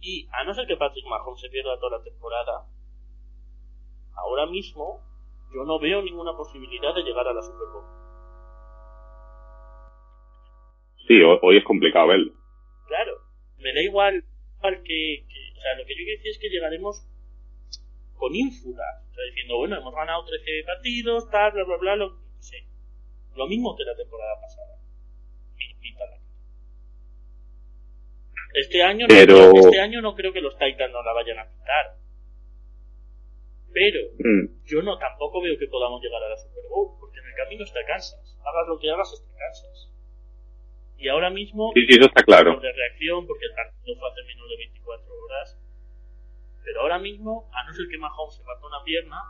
[0.01, 2.65] Y a no ser que Patrick Mahomes se pierda toda la temporada,
[4.17, 5.03] ahora mismo
[5.55, 7.85] yo no veo ninguna posibilidad de llegar a la Super Bowl.
[11.07, 12.44] Sí, hoy es complicado verlo.
[12.87, 13.13] Claro,
[13.59, 14.25] me da igual
[14.61, 17.07] al que, que, O sea, lo que yo quiero decir es que llegaremos
[18.17, 19.05] con ínfulas.
[19.11, 22.57] O sea, diciendo, bueno, hemos ganado 13 partidos, tal, bla, bla, bla, lo, sí.
[23.37, 24.75] lo mismo que la temporada pasada.
[28.55, 29.53] Este año, Pero...
[29.53, 31.97] no, este año no creo que los Titans no la vayan a pintar.
[33.73, 34.63] Pero Mm.
[34.65, 37.65] yo no tampoco veo que podamos llegar a la Super Bowl, porque en el camino
[37.65, 38.39] está Kansas.
[38.47, 39.91] Hagas lo que hagas, está Kansas.
[41.05, 42.59] Y ahora mismo, Sí, sí, eso está claro.
[42.61, 45.59] de reacción, porque el partido fue hace menos de 24 horas.
[46.65, 49.21] Pero ahora mismo, a no ser que Mahomes se parta una pierna,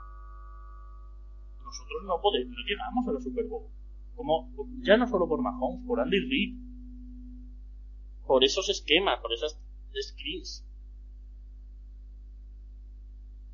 [1.65, 3.67] nosotros no podemos, no llegamos a la Super Bowl.
[4.15, 4.49] Como,
[4.85, 6.55] ya no solo por Mahomes, por Andy Reid.
[8.25, 9.59] Por esos esquemas, por esas
[10.01, 10.65] screens.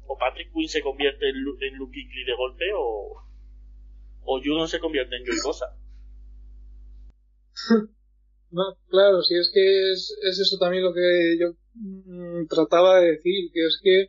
[0.06, 3.22] O Patrick Quinn se convierte en, Lu- en Luke Kuechly de golpe, o,
[4.24, 5.74] o Judon se convierte en Joey Bosa.
[8.50, 13.12] No, claro, si es que es, es eso también lo que yo mm, trataba de
[13.12, 14.06] decir, que es que,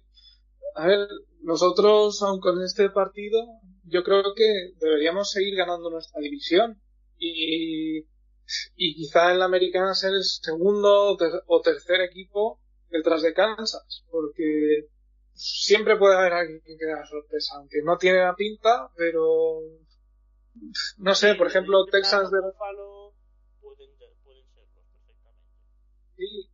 [0.75, 1.07] a ver,
[1.41, 3.39] nosotros, aun con este partido,
[3.85, 6.81] yo creo que deberíamos seguir ganando nuestra división.
[7.19, 7.99] Y,
[8.75, 13.33] y quizá en la americana ser el segundo o, ter- o tercer equipo detrás de
[13.33, 14.87] Kansas, porque
[15.33, 19.59] siempre puede haber alguien que da sorpresa, aunque no tiene la pinta, pero
[20.97, 23.13] no sé, por ejemplo, Texans de Buffalo
[26.21, 26.49] Sí.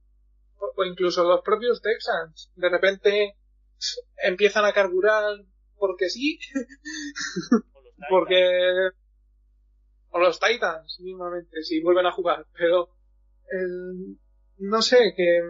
[0.60, 2.52] O, o incluso los propios Texans.
[2.56, 3.36] De repente
[4.24, 5.24] empiezan a carburar
[5.76, 6.40] porque sí.
[7.52, 8.08] O los Titans.
[8.10, 8.90] porque.
[10.12, 12.46] O los Titans, mismamente, si vuelven a jugar.
[12.58, 12.90] Pero.
[13.52, 14.18] el-
[14.60, 15.42] no sé, que.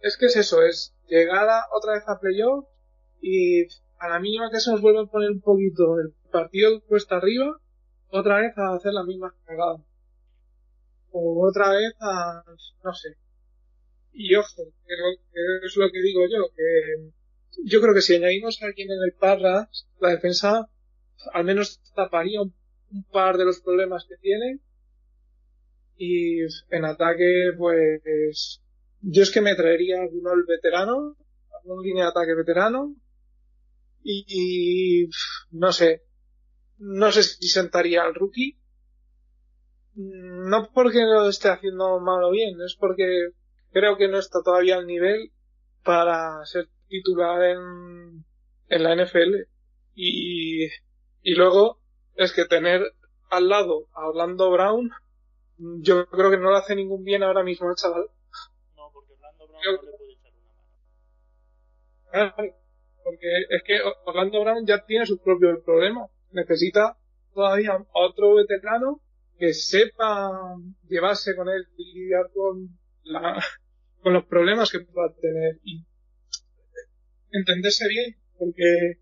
[0.00, 2.66] Es que es eso, es llegar a- otra vez a playoff
[3.20, 3.62] y
[3.98, 7.58] a la mínima que se nos vuelve a poner un poquito el partido cuesta arriba,
[8.08, 9.78] otra vez a hacer la misma cagada.
[11.12, 12.42] O otra vez a.
[12.84, 13.08] no sé.
[14.18, 14.94] Y ojo, que,
[15.66, 17.12] es lo que digo yo, que
[17.66, 20.70] yo creo que si añadimos a alguien en el Parras, la defensa
[21.34, 22.54] al menos taparía un,
[23.12, 24.60] par de los problemas que tiene.
[25.98, 26.40] Y
[26.70, 28.62] en ataque, pues,
[29.02, 31.14] yo es que me traería alguno el veterano,
[31.62, 32.96] algún línea de ataque veterano.
[34.02, 35.10] Y, y,
[35.50, 36.04] no sé,
[36.78, 38.58] no sé si sentaría al rookie.
[39.94, 43.32] No porque lo esté haciendo mal o bien, es porque
[43.76, 45.32] creo que no está todavía al nivel
[45.84, 48.24] para ser titular en,
[48.68, 49.34] en la NFL.
[49.94, 50.64] Y,
[51.22, 51.78] y luego
[52.14, 52.80] es que tener
[53.28, 54.90] al lado a Orlando Brown,
[55.58, 58.06] yo creo que no le hace ningún bien ahora mismo al chaval.
[58.76, 60.52] No, porque Orlando Brown no le puede echar una
[62.14, 62.34] mano.
[62.34, 62.54] Claro,
[63.04, 66.10] Porque es que Orlando Brown ya tiene sus propios problemas.
[66.30, 66.96] Necesita
[67.34, 69.02] todavía otro veterano
[69.38, 70.56] que sepa
[70.88, 72.70] llevarse con él y lidiar con,
[73.06, 73.38] la,
[74.06, 75.84] con los problemas que pueda tener y
[77.32, 78.16] entenderse bien.
[78.38, 79.00] Porque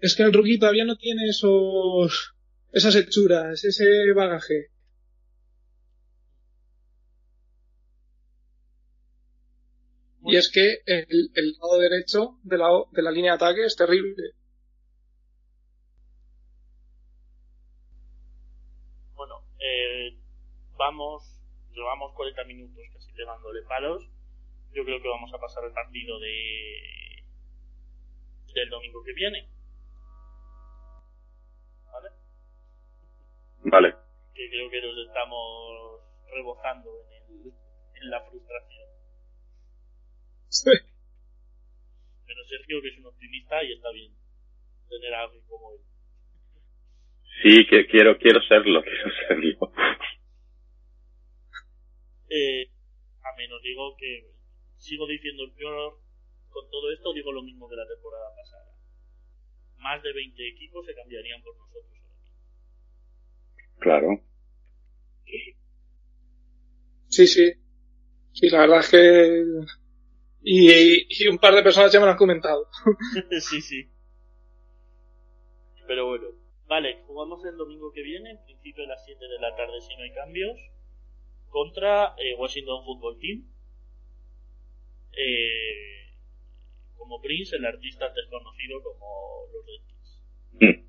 [0.00, 2.34] es que el rookie todavía no tiene esos,
[2.72, 3.84] esas hechuras, ese
[4.14, 4.70] bagaje.
[10.24, 14.30] Y es que el, lado derecho de la, de la línea de ataque es terrible.
[19.16, 20.16] Bueno, eh,
[20.78, 21.24] vamos,
[21.74, 24.15] llevamos 40 minutos casi pegándole palos.
[24.76, 27.24] Yo creo que vamos a pasar el partido de
[28.52, 29.48] del domingo que viene.
[31.90, 32.08] ¿Vale?
[33.64, 33.94] Vale.
[34.34, 36.00] Que creo que nos estamos
[36.30, 37.52] rebozando en, el,
[38.02, 38.88] en la frustración.
[40.48, 40.70] Sí.
[42.26, 44.12] Menos Sergio, que es un optimista y está bien
[44.90, 45.80] tener a alguien como él.
[47.42, 49.72] Sí, que quiero, quiero serlo, quiero serlo.
[52.28, 52.68] Eh,
[53.22, 54.35] a menos digo que
[54.78, 56.00] sigo diciendo yo
[56.50, 58.76] con todo esto digo lo mismo que la temporada pasada.
[59.78, 62.40] Más de 20 equipos se cambiarían por nosotros ahora mismo.
[63.78, 64.08] Claro.
[67.08, 67.52] Sí, sí.
[68.32, 69.44] Sí, la verdad es que...
[70.42, 72.68] Y, y un par de personas ya me lo han comentado.
[73.40, 73.88] sí, sí.
[75.86, 76.28] Pero bueno.
[76.68, 79.94] Vale, jugamos el domingo que viene, en principio a las 7 de la tarde si
[79.96, 80.58] no hay cambios,
[81.48, 83.44] contra eh, Washington Football Team.
[85.16, 86.12] Eh,
[86.96, 89.06] como Prince, el artista desconocido como
[89.52, 90.24] los Redskins.
[90.60, 90.86] Mm.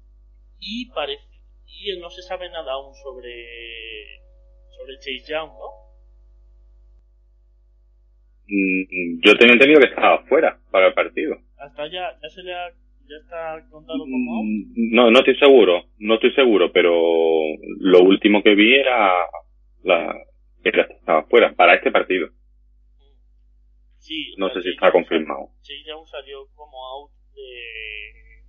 [0.60, 1.24] Y parece
[1.66, 4.20] y no se sabe nada aún sobre
[4.76, 5.88] sobre Chase Young, ¿no?
[8.50, 11.38] Mm, Yo tenía entendido que estaba fuera para el partido.
[11.58, 12.70] Hasta ya ya se le ha
[13.10, 14.44] ya está contado como.
[14.44, 16.92] Mm, No, no estoy seguro, no estoy seguro, pero
[17.80, 19.26] lo último que vi era
[19.84, 20.16] la
[20.64, 22.30] que era- estaba fuera para este partido.
[24.00, 25.50] Sí, No sé si está confirmado.
[25.62, 28.44] Chase Young salió como out de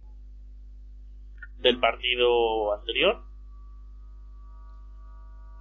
[1.59, 3.23] del partido anterior.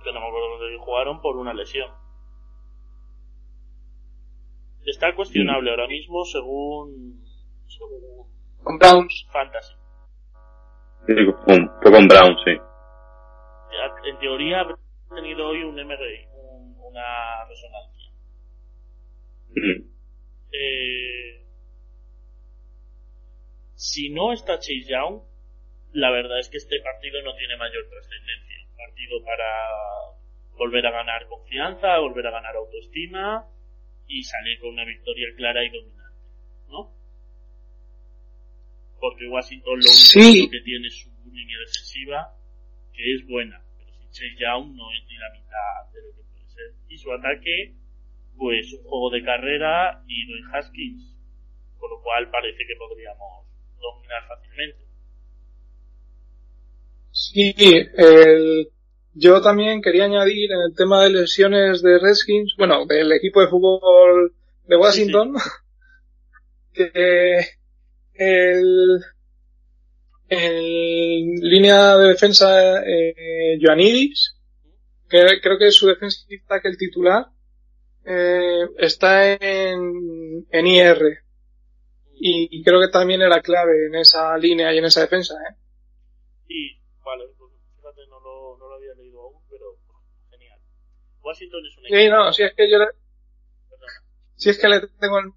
[0.03, 1.89] Que no me acuerdo dónde jugaron por una lesión.
[4.85, 7.21] Está cuestionable ahora mismo según,
[7.67, 8.27] según
[8.63, 9.27] Con Browns.
[9.33, 9.73] Fantasy.
[11.07, 11.13] Sí,
[11.45, 12.51] con- fue con Brown, sí.
[13.71, 17.96] Ya, En teoría ha tenido hoy un MRI, un- una resonancia.
[20.51, 21.43] Eh,
[23.75, 25.21] si no está Chase Young,
[25.93, 28.57] la verdad es que este partido no tiene mayor trascendencia.
[28.69, 29.47] Un partido para
[30.57, 33.45] volver a ganar confianza, volver a ganar autoestima
[34.07, 36.23] y salir con una victoria clara y dominante,
[36.69, 36.91] ¿no?
[38.99, 40.49] Porque Washington lo único Sí.
[40.49, 42.33] que tiene es su línea defensiva,
[42.93, 46.23] que es buena, pero sin Chase Young no es ni la mitad de lo que
[46.23, 46.73] puede ser.
[46.89, 47.75] Y su ataque,
[48.37, 51.15] pues un juego de carrera y Dwayne Haskins,
[51.77, 53.45] con lo cual parece que podríamos
[53.79, 54.87] dominar fácilmente.
[57.11, 57.53] Sí,
[57.97, 58.69] el...
[59.13, 63.47] yo también quería añadir en el tema de lesiones de Redskins, bueno, del equipo de
[63.47, 64.33] fútbol
[64.67, 65.33] de Washington,
[66.73, 67.39] que
[68.13, 69.01] el,
[70.29, 74.35] en línea de defensa eh, Ioannidis,
[75.09, 77.27] que creo que es su defensive tackle titular,
[78.07, 81.23] eh, está en, en IR.
[82.19, 85.55] Y creo que también era clave en esa línea y en esa defensa, ¿eh?
[86.47, 89.65] Y, vale, pues, fíjate, no lo, no lo había leído aún, pero
[90.31, 90.59] genial.
[91.21, 91.99] Washington es un equipo.
[91.99, 92.87] Sí, no, si es que yo le,
[94.35, 95.33] si es que le tengo en-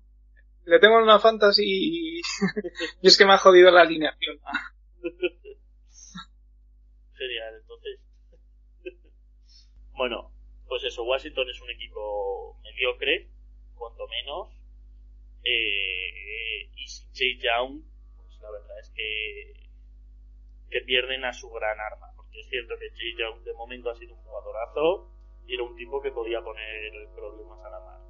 [0.66, 2.18] le tengo en una fantasy y,
[3.02, 4.38] y es que me ha jodido la alineación.
[7.16, 8.00] Genial, entonces.
[9.96, 10.29] bueno,
[10.70, 13.28] pues eso, Washington es un equipo mediocre,
[13.74, 14.48] cuanto menos.
[15.42, 17.82] Eh, y sin Chase Young,
[18.16, 19.68] pues la verdad es que,
[20.70, 22.12] que pierden a su gran arma.
[22.14, 25.10] Porque es cierto que Chase Young de momento ha sido un jugadorazo
[25.44, 28.00] y era un tipo que podía poner problemas a la mar.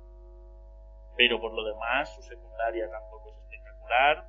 [1.17, 4.29] Pero por lo demás, su secundaria tampoco es espectacular.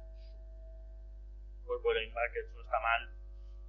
[1.66, 3.14] Cuerpo de linebackers no está mal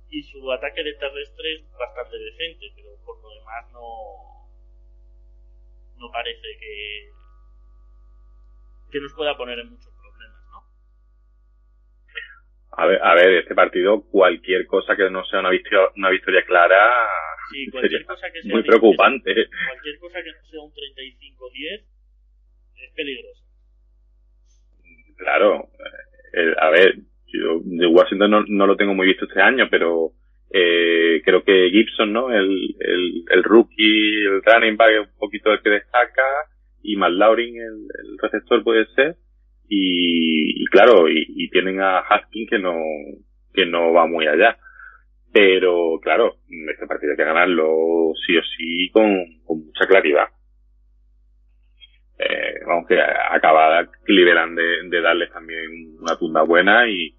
[0.08, 4.41] y su ataque de terrestre es bastante decente, pero por lo demás no
[6.02, 7.10] no parece que
[8.90, 10.62] que nos pueda poner en muchos problemas, ¿no?
[12.72, 16.44] A ver, a ver, este partido, cualquier cosa que no sea una victoria, una victoria
[16.44, 16.90] clara,
[17.50, 19.34] Sí, cualquier sería cosa que sea muy preocupante.
[19.68, 21.84] cualquier cosa que no sea un 35-10
[22.76, 23.42] es peligroso.
[25.16, 25.68] Claro,
[26.34, 26.96] eh, a ver,
[27.26, 30.10] yo de Washington no, no lo tengo muy visto este año, pero
[30.52, 32.30] eh, creo que Gibson, ¿no?
[32.30, 36.22] El, el, el rookie, el running back es un poquito el que destaca
[36.82, 39.16] y Matt Laurin, el, el receptor puede ser
[39.68, 42.74] y, y claro, y, y tienen a Haskins que no
[43.54, 44.58] que no va muy allá.
[45.32, 46.36] Pero claro,
[46.70, 50.28] este partido hay que ganarlo sí o sí con, con mucha claridad
[52.18, 57.16] eh, vamos que acaba Cleveland de, de darles también una tunda buena y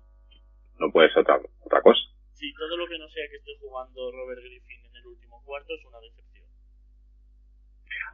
[0.80, 2.02] no puede ser otra, otra cosa.
[2.44, 5.74] Sí, todo lo que no sea que esté jugando Robert Griffin en el último cuarto
[5.74, 6.46] es una decepción.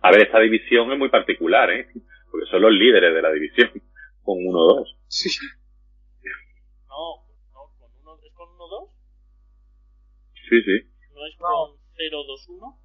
[0.04, 1.90] A ver, esta división es muy particular, ¿eh?
[2.30, 3.72] Porque son los líderes de la división,
[4.22, 4.86] con 1-2.
[5.08, 5.30] Sí.
[6.88, 8.90] No, no, con uno, ¿es con 1-2?
[10.48, 10.92] Sí, sí.
[11.16, 11.48] No es No.
[11.48, 12.78] con 0-2-1.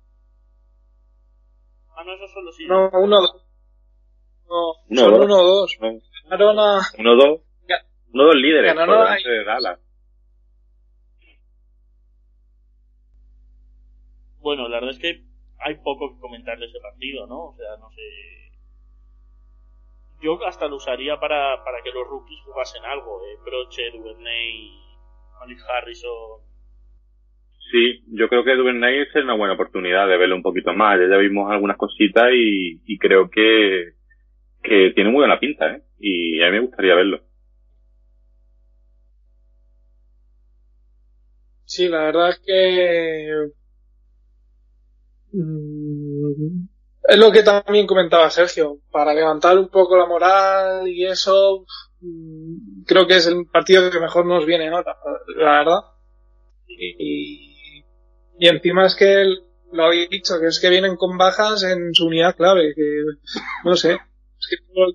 [1.95, 3.43] Ah, no, esos son los No, 1-2.
[4.49, 5.77] No, Uno, son dos.
[5.79, 6.03] 1-2.
[6.25, 6.81] Ganaron a...
[6.99, 7.41] Uno, dos.
[7.69, 7.77] Ya.
[8.15, 8.75] Uno, dos líderes.
[8.75, 9.84] Ganaron a- Dallas.
[14.45, 15.25] Bueno, la verdad es que
[15.59, 17.47] hay poco que comentar de ese partido, ¿no?
[17.47, 18.03] O sea, no sé.
[20.21, 23.25] Yo hasta lo usaría para, para que los rookies jugasen algo.
[23.25, 23.39] Eh.
[23.43, 24.71] Broche, Duvernay,
[25.41, 26.43] Malik Harrison.
[27.71, 31.01] Sí, yo creo que Duvernay es una buena oportunidad de verlo un poquito más.
[31.01, 33.95] Ya, ya vimos algunas cositas y, y creo que,
[34.63, 35.83] que tiene muy buena pinta, ¿eh?
[35.99, 37.23] Y a mí me gustaría verlo.
[41.65, 43.64] Sí, la verdad es que...
[45.35, 46.69] mm,
[47.09, 48.79] Es lo que también comentaba Sergio.
[48.91, 51.65] Para levantar un poco la moral y eso,
[52.01, 54.83] mm, creo que es el partido que mejor nos viene, ¿no?
[54.83, 54.97] La,
[55.37, 55.81] la verdad.
[56.69, 57.85] Y,
[58.39, 59.25] y encima es que
[59.73, 63.05] lo habéis dicho, que es que vienen con bajas en su unidad clave, que
[63.65, 63.93] no sé.
[63.93, 64.95] Es que todo,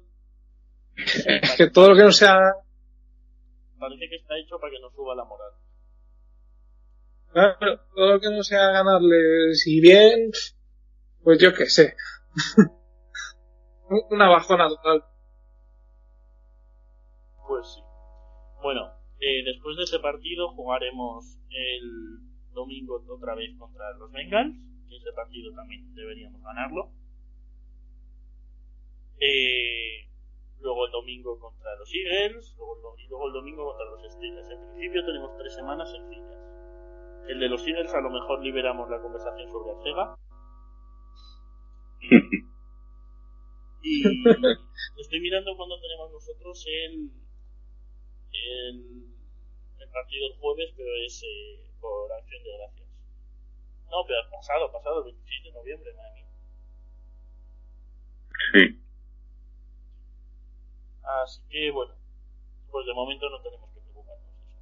[0.95, 2.37] es que todo lo que no sea
[3.79, 5.51] Parece que está hecho para que nos suba la moral.
[7.31, 10.31] Claro, todo lo que no sea ganarle si bien,
[11.23, 11.95] pues yo qué sé.
[14.09, 15.03] Una bajona total.
[17.47, 17.81] Pues sí.
[18.61, 22.19] Bueno, eh, después de ese partido jugaremos el
[22.53, 24.55] domingo otra vez contra los Bengals.
[24.87, 26.91] que Ese partido también deberíamos ganarlo.
[29.19, 30.07] Eh,
[30.59, 32.55] luego el domingo contra los Eagles.
[32.97, 34.49] Y luego el domingo contra los Steelers.
[34.49, 36.48] En principio tenemos tres semanas sencillas.
[37.29, 40.15] El de los Eagles a lo mejor liberamos la conversación sobre Arcega.
[43.81, 44.03] Y
[44.99, 47.09] estoy mirando cuando tenemos nosotros el,
[48.33, 49.15] el,
[49.79, 52.87] el partido el jueves, pero es eh, por acción de gracias.
[53.89, 56.27] No, pero pasado, pasado, el 26 de noviembre, madre mía.
[58.51, 58.83] Sí.
[61.23, 61.93] Así que bueno,
[62.69, 64.57] pues de momento no tenemos que preocuparnos de eso.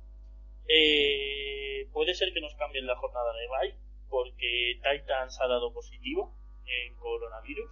[0.68, 3.76] Eh, puede ser que nos cambien la jornada de bye,
[4.10, 6.34] porque Titans ha dado positivo
[6.66, 7.72] en coronavirus.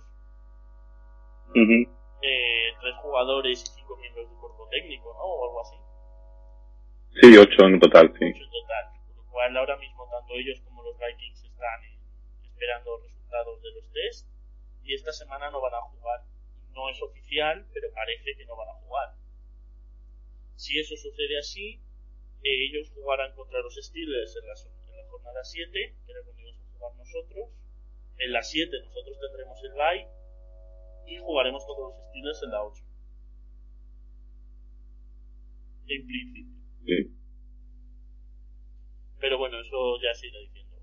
[2.22, 5.24] Eh, tres jugadores y cinco miembros del cuerpo técnico, ¿no?
[5.24, 5.76] O algo así.
[7.22, 8.26] Sí, ocho en total, sí.
[8.26, 8.86] Ocho en total.
[9.08, 12.00] Por lo cual ahora mismo tanto ellos como los Vikings están eh,
[12.44, 14.28] esperando resultados de los test
[14.84, 16.22] y esta semana no van a jugar.
[16.74, 19.14] No es oficial, pero parece que no van a jugar.
[20.56, 21.80] Si eso sucede así,
[22.46, 25.72] eh, ellos jugarán contra los Steelers en la, en la jornada 7,
[26.06, 27.50] que era cuando íbamos a jugar nosotros.
[28.18, 30.08] En la 7 nosotros tendremos el bye
[31.08, 32.84] y jugaremos contra los Steelers en la 8.
[35.88, 36.56] En principio.
[36.86, 37.12] sí.
[39.20, 40.76] Pero bueno, eso ya se irá diciendo.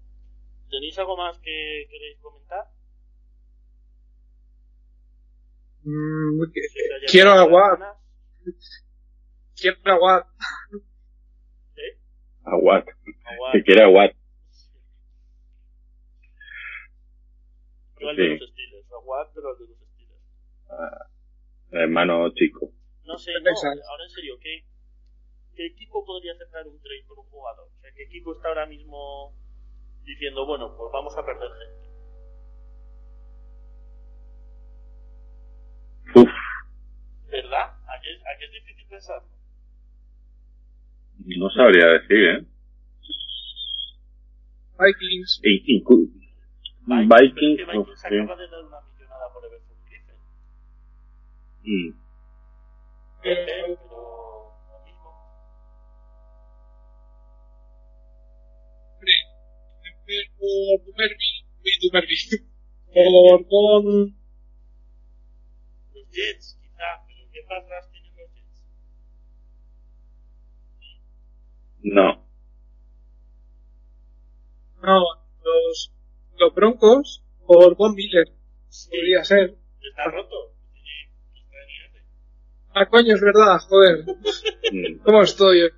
[0.68, 2.66] ¿Tenéis algo más que queréis comentar?
[5.84, 6.42] Mm,
[7.08, 8.00] quiero agua,
[9.54, 10.32] quiero agua.
[12.44, 12.88] Aguat.
[13.24, 13.52] Agua.
[13.52, 14.12] Si quiere aguat.
[18.00, 18.92] Yo al de los Steelers.
[18.92, 20.22] Agua, pero al de los Steelers.
[21.70, 22.72] Hermano chico.
[23.04, 23.50] No sé, ¿Qué no,
[23.90, 24.64] ahora en serio, ¿qué,
[25.56, 27.68] ¿qué equipo podría aceptar un trade por un jugador?
[27.68, 29.34] O sea, ¿qué equipo está ahora mismo
[30.04, 31.88] diciendo, bueno, pues vamos a perder gente?
[36.14, 36.30] Uf.
[37.28, 37.74] ¿Verdad?
[37.86, 39.41] ¿A qué, a qué es difícil pensarlo?
[41.18, 42.46] No sabría decir, ¿eh?
[44.78, 45.40] Vikings.
[45.44, 46.10] Y- inclu-
[46.88, 47.56] pero es Vikings.
[47.58, 48.06] que uf, Vikings sí.
[48.18, 50.16] acaba de dar una millonada por Everton Griffin.
[51.62, 51.94] Mm.
[53.24, 53.66] Eh, pero
[54.68, 55.10] lo mismo.
[60.38, 61.28] Por Dumerby.
[61.64, 62.16] Uy, Dumerby.
[62.92, 63.84] Por con...
[65.94, 68.64] Los Jets, quizá, pero ¿qué atrás tienen los Jets?
[71.82, 72.24] No.
[74.82, 75.00] No,
[75.44, 75.92] los,
[76.38, 77.24] los Broncos.
[77.46, 78.26] Por Von Miller.
[78.68, 79.54] Sí, Podría ser.
[79.80, 80.36] está roto.
[82.74, 84.04] Ah, coño, es verdad, joder.
[84.72, 85.02] Mm.
[85.02, 85.70] ¿Cómo estoy?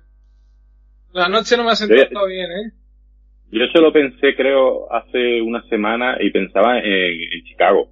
[1.11, 2.71] La noche no me ha sentado bien, ¿eh?
[3.51, 7.91] Yo solo pensé, creo, hace una semana y pensaba en, en Chicago.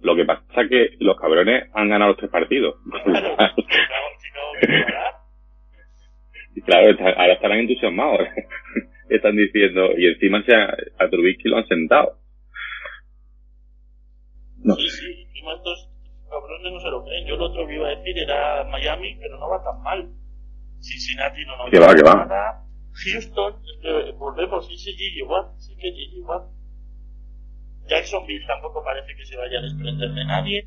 [0.00, 2.76] Lo que pasa es que los cabrones han ganado los tres partidos.
[6.54, 8.20] Y claro, está- ahora estarán entusiasmados.
[9.10, 12.18] Están diciendo, y encima se ha- a Trubisky lo han sentado.
[14.58, 14.96] No Sí, sé.
[14.96, 15.90] sí, encima estos
[16.30, 17.26] cabrones no se lo creen.
[17.26, 20.08] Yo lo otro que iba a decir era Miami, pero no va tan mal.
[20.80, 22.14] Cincinnati no nos Que va, que va.
[22.24, 22.64] nada.
[22.94, 26.44] Houston, eh, volvemos, ese Gigi Watt, sí que Gigi Watt.
[27.88, 30.66] Jacksonville tampoco parece que se vaya a desprender de nadie.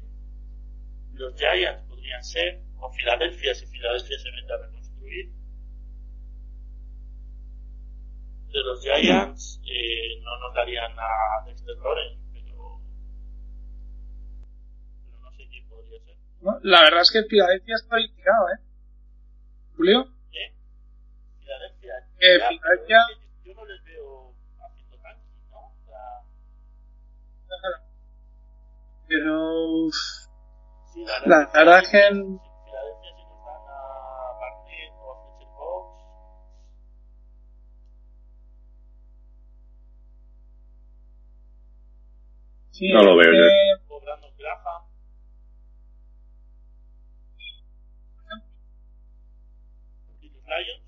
[1.13, 5.31] Los Giants podrían ser, o Filadelfia, si Filadelfia se mete a reconstruir.
[8.51, 12.79] De los Giants eh, no nos darían a Dexter Lawrence, pero,
[15.05, 16.15] pero no sé quién podría ser.
[16.41, 18.59] No, la verdad es que Filadelfia está bien tirado, ¿eh?
[19.75, 20.07] Julio.
[20.31, 20.53] ¿Eh?
[21.39, 21.93] Filadelfia.
[22.19, 25.59] Eh, Ya, Filadelfia- pero es que yo no les veo haciendo tanking, ¿no?
[25.59, 26.23] O sea,
[29.07, 29.89] Pero.
[30.93, 32.09] sí, La verdad verdad es que
[42.78, 43.43] sí, No lo veo yo.
[43.95, 44.84] o Brandon Graham,
[50.21, 50.84] y los Lions,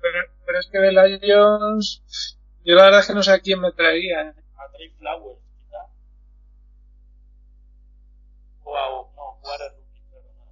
[0.00, 2.02] Pero, pero es que de Lions.
[2.64, 4.20] Yo la verdad es que no sé a quién me traería.
[4.22, 4.34] ¿eh?
[4.56, 5.78] a Trey Flowers, quizá.
[8.64, 10.44] O a, no, jugar a rookie, perdona.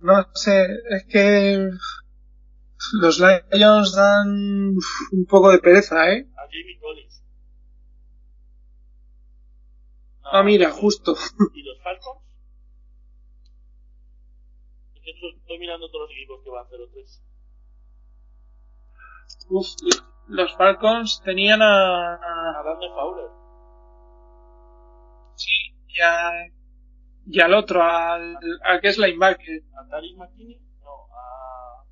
[0.00, 1.70] No sé, es que.
[3.02, 4.28] Los Lions dan
[5.12, 6.26] un poco de pereza, ¿eh?
[6.36, 7.22] A Jamie Collins.
[10.24, 11.14] Ah, mira, justo.
[11.54, 12.20] ¿Y los Falcons?
[14.94, 17.20] Es que estoy- mirando todos los equipos que van 0-3.
[19.50, 19.66] Uf,
[20.28, 22.14] los Falcons tenían a.
[22.14, 23.30] A Dan de Fowler.
[25.34, 26.30] Sí, y, a,
[27.26, 29.62] y al otro, al, al que es linebacker.
[29.76, 30.60] A Tariq McKinney.
[30.82, 31.84] No, a.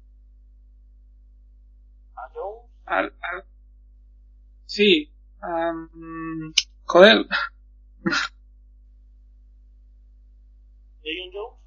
[2.21, 2.71] A Jones.
[2.87, 3.45] Al, al-
[4.67, 6.53] sí, am,
[6.85, 7.27] joder,
[11.03, 11.59] Deion Jones.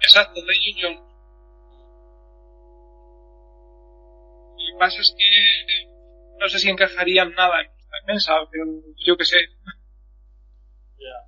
[0.00, 0.94] exacto, de Union.
[4.56, 5.28] Lo que pasa es que
[6.40, 8.64] no sé si encajarían nada en nuestra defensa, pero
[9.06, 9.36] yo que sé.
[10.98, 11.27] Ya.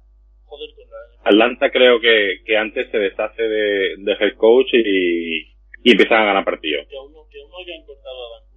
[1.25, 5.41] Atlanta creo que, que antes se deshace de, de head coach y,
[5.83, 6.87] y empiezan a ganar partidos.
[6.89, 8.51] Que que a.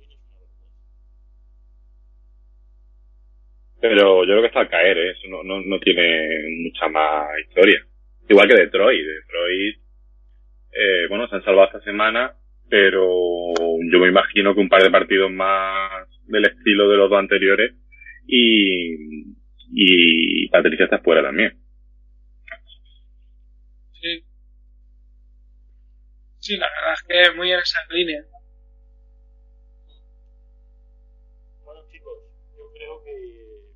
[3.82, 5.12] Pero yo creo que está al caer, ¿eh?
[5.12, 7.86] Eso no, no, no tiene mucha más historia.
[8.30, 9.06] Igual que Detroit.
[9.06, 9.78] Detroit,
[10.72, 12.34] eh, bueno, se han salvado esta semana,
[12.70, 13.54] pero
[13.92, 17.76] yo me imagino que un par de partidos más del estilo de los dos anteriores
[18.26, 19.36] y,
[19.74, 21.63] y Patricia está fuera también.
[26.44, 28.22] Sí, la verdad es que muy en esa línea.
[31.64, 32.20] Bueno, chicos,
[32.58, 33.72] yo creo que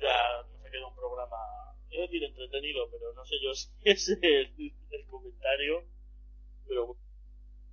[0.00, 4.08] ya nos ha quedado un programa, a decir entretenido, pero no sé yo si es
[4.20, 4.52] el,
[4.90, 5.84] el comentario,
[6.66, 7.02] pero bueno,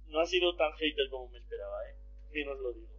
[0.10, 1.96] no ha sido tan hater como me esperaba, ¿eh?
[2.34, 2.94] Bien os lo digo.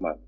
[0.00, 0.22] Vale.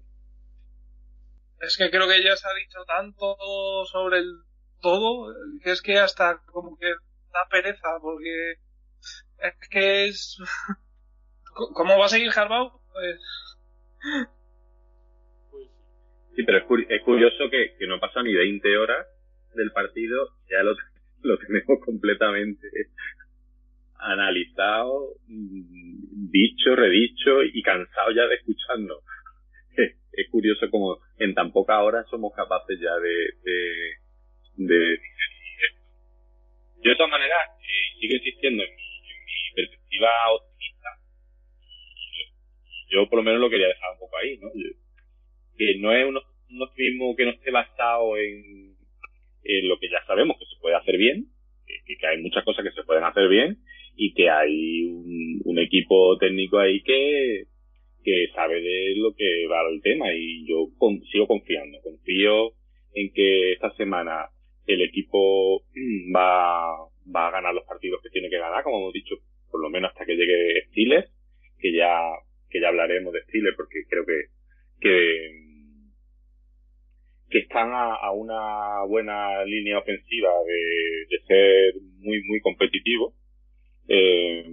[1.62, 3.38] Es que creo que ya se ha dicho tanto
[3.86, 4.49] sobre el
[4.80, 8.52] todo que es que hasta como que da pereza porque
[9.38, 10.38] es que es
[11.74, 12.80] ¿cómo va a seguir Harbaugh?
[12.92, 13.20] Pues
[16.34, 19.06] Sí, pero es, curi- es curioso que, que no pasa ni 20 horas
[19.54, 20.74] del partido, ya lo,
[21.22, 22.68] lo tenemos completamente
[23.98, 28.98] analizado, mm, dicho, redicho y cansado ya de escucharnos.
[30.12, 33.10] Es, curioso como en tan pocas horas somos capaces ya de,
[34.56, 34.98] de.
[36.82, 40.88] Yo de todas maneras eh, sigo insistiendo en mi, en mi perspectiva optimista.
[42.90, 44.48] Yo por lo menos lo quería dejar un poco ahí, ¿no?
[45.56, 46.16] Que no es un,
[46.62, 48.74] optimismo que no esté basado en,
[49.44, 51.26] en lo que ya sabemos que se puede hacer bien,
[51.66, 53.58] que, que hay muchas cosas que se pueden hacer bien
[53.96, 57.44] y que hay un, un equipo técnico ahí que,
[58.02, 62.52] que sabe de lo que va el tema y yo con- sigo confiando, confío
[62.94, 64.30] en que esta semana
[64.74, 68.92] el equipo mm, va, va a ganar los partidos que tiene que ganar, como hemos
[68.92, 69.16] dicho,
[69.50, 71.10] por lo menos hasta que llegue Steelers,
[71.58, 71.98] que ya,
[72.48, 74.26] que ya hablaremos de Steelers porque creo que,
[74.80, 75.50] que,
[77.38, 83.14] están a, una buena línea ofensiva de, ser muy, muy competitivo,
[83.88, 84.44] eh,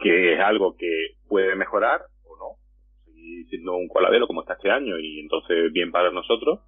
[0.00, 2.56] que es algo que puede mejorar o no,
[3.48, 6.60] siendo un coladero como está este año y entonces bien para nosotros.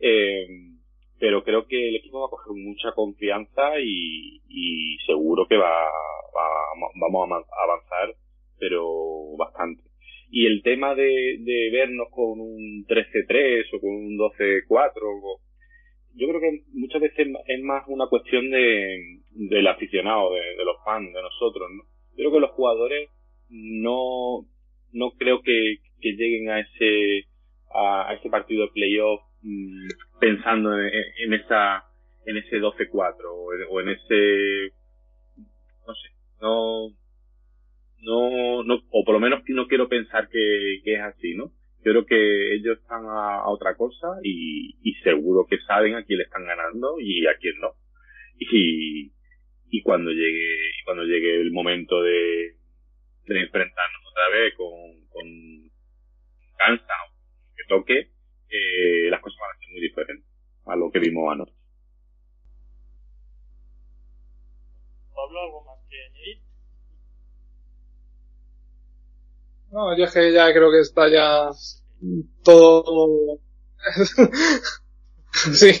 [0.00, 0.71] Eh,
[1.22, 5.70] pero creo que el equipo va a coger mucha confianza y, y seguro que va,
[5.70, 8.16] va- vamos a avanzar,
[8.58, 9.84] pero bastante.
[10.32, 15.38] Y el tema de, de vernos con un 13-3 o con un 12-4,
[16.16, 21.06] yo creo que muchas veces es más una cuestión de, del aficionado, de, los fans,
[21.14, 21.84] de nosotros, ¿no?
[22.16, 23.10] Yo creo que los jugadores
[23.48, 24.44] no,
[24.92, 27.26] no creo que, que lleguen a ese,
[27.72, 29.86] a, ese partido de playoff mm,
[30.22, 31.82] pensando en, en, esa,
[32.26, 33.16] en ese 12-4
[33.68, 34.72] o, en ese,
[35.84, 36.08] no sé,
[36.40, 36.88] no,
[38.02, 41.50] no, no, o por lo menos no quiero pensar que, que es así, ¿no?
[41.84, 46.24] Yo creo que ellos están a, otra cosa y, seguro que saben a quién le
[46.24, 47.72] están ganando y a quién no.
[48.38, 49.10] Y,
[49.70, 52.54] y cuando llegue, cuando llegue el momento de,
[53.26, 54.70] enfrentarnos otra vez con,
[55.08, 55.26] con
[56.56, 56.94] cansa
[57.56, 58.10] que toque,
[58.48, 60.26] eh, las cosas van a muy diferentes
[60.66, 61.54] a lo que vimos anoche.
[65.14, 66.42] Pablo, ¿algo más que añadir?
[69.70, 71.50] No, yo es que ya creo que está ya
[72.44, 73.38] todo...
[75.32, 75.72] sí.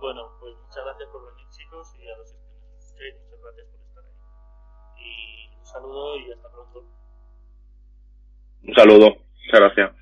[0.00, 3.66] Bueno, pues muchas gracias por venir chicos y a los que nos escucháis, muchas gracias
[3.68, 4.16] por estar ahí.
[4.98, 6.84] Y un saludo y hasta pronto.
[8.64, 10.01] Un saludo, muchas gracias.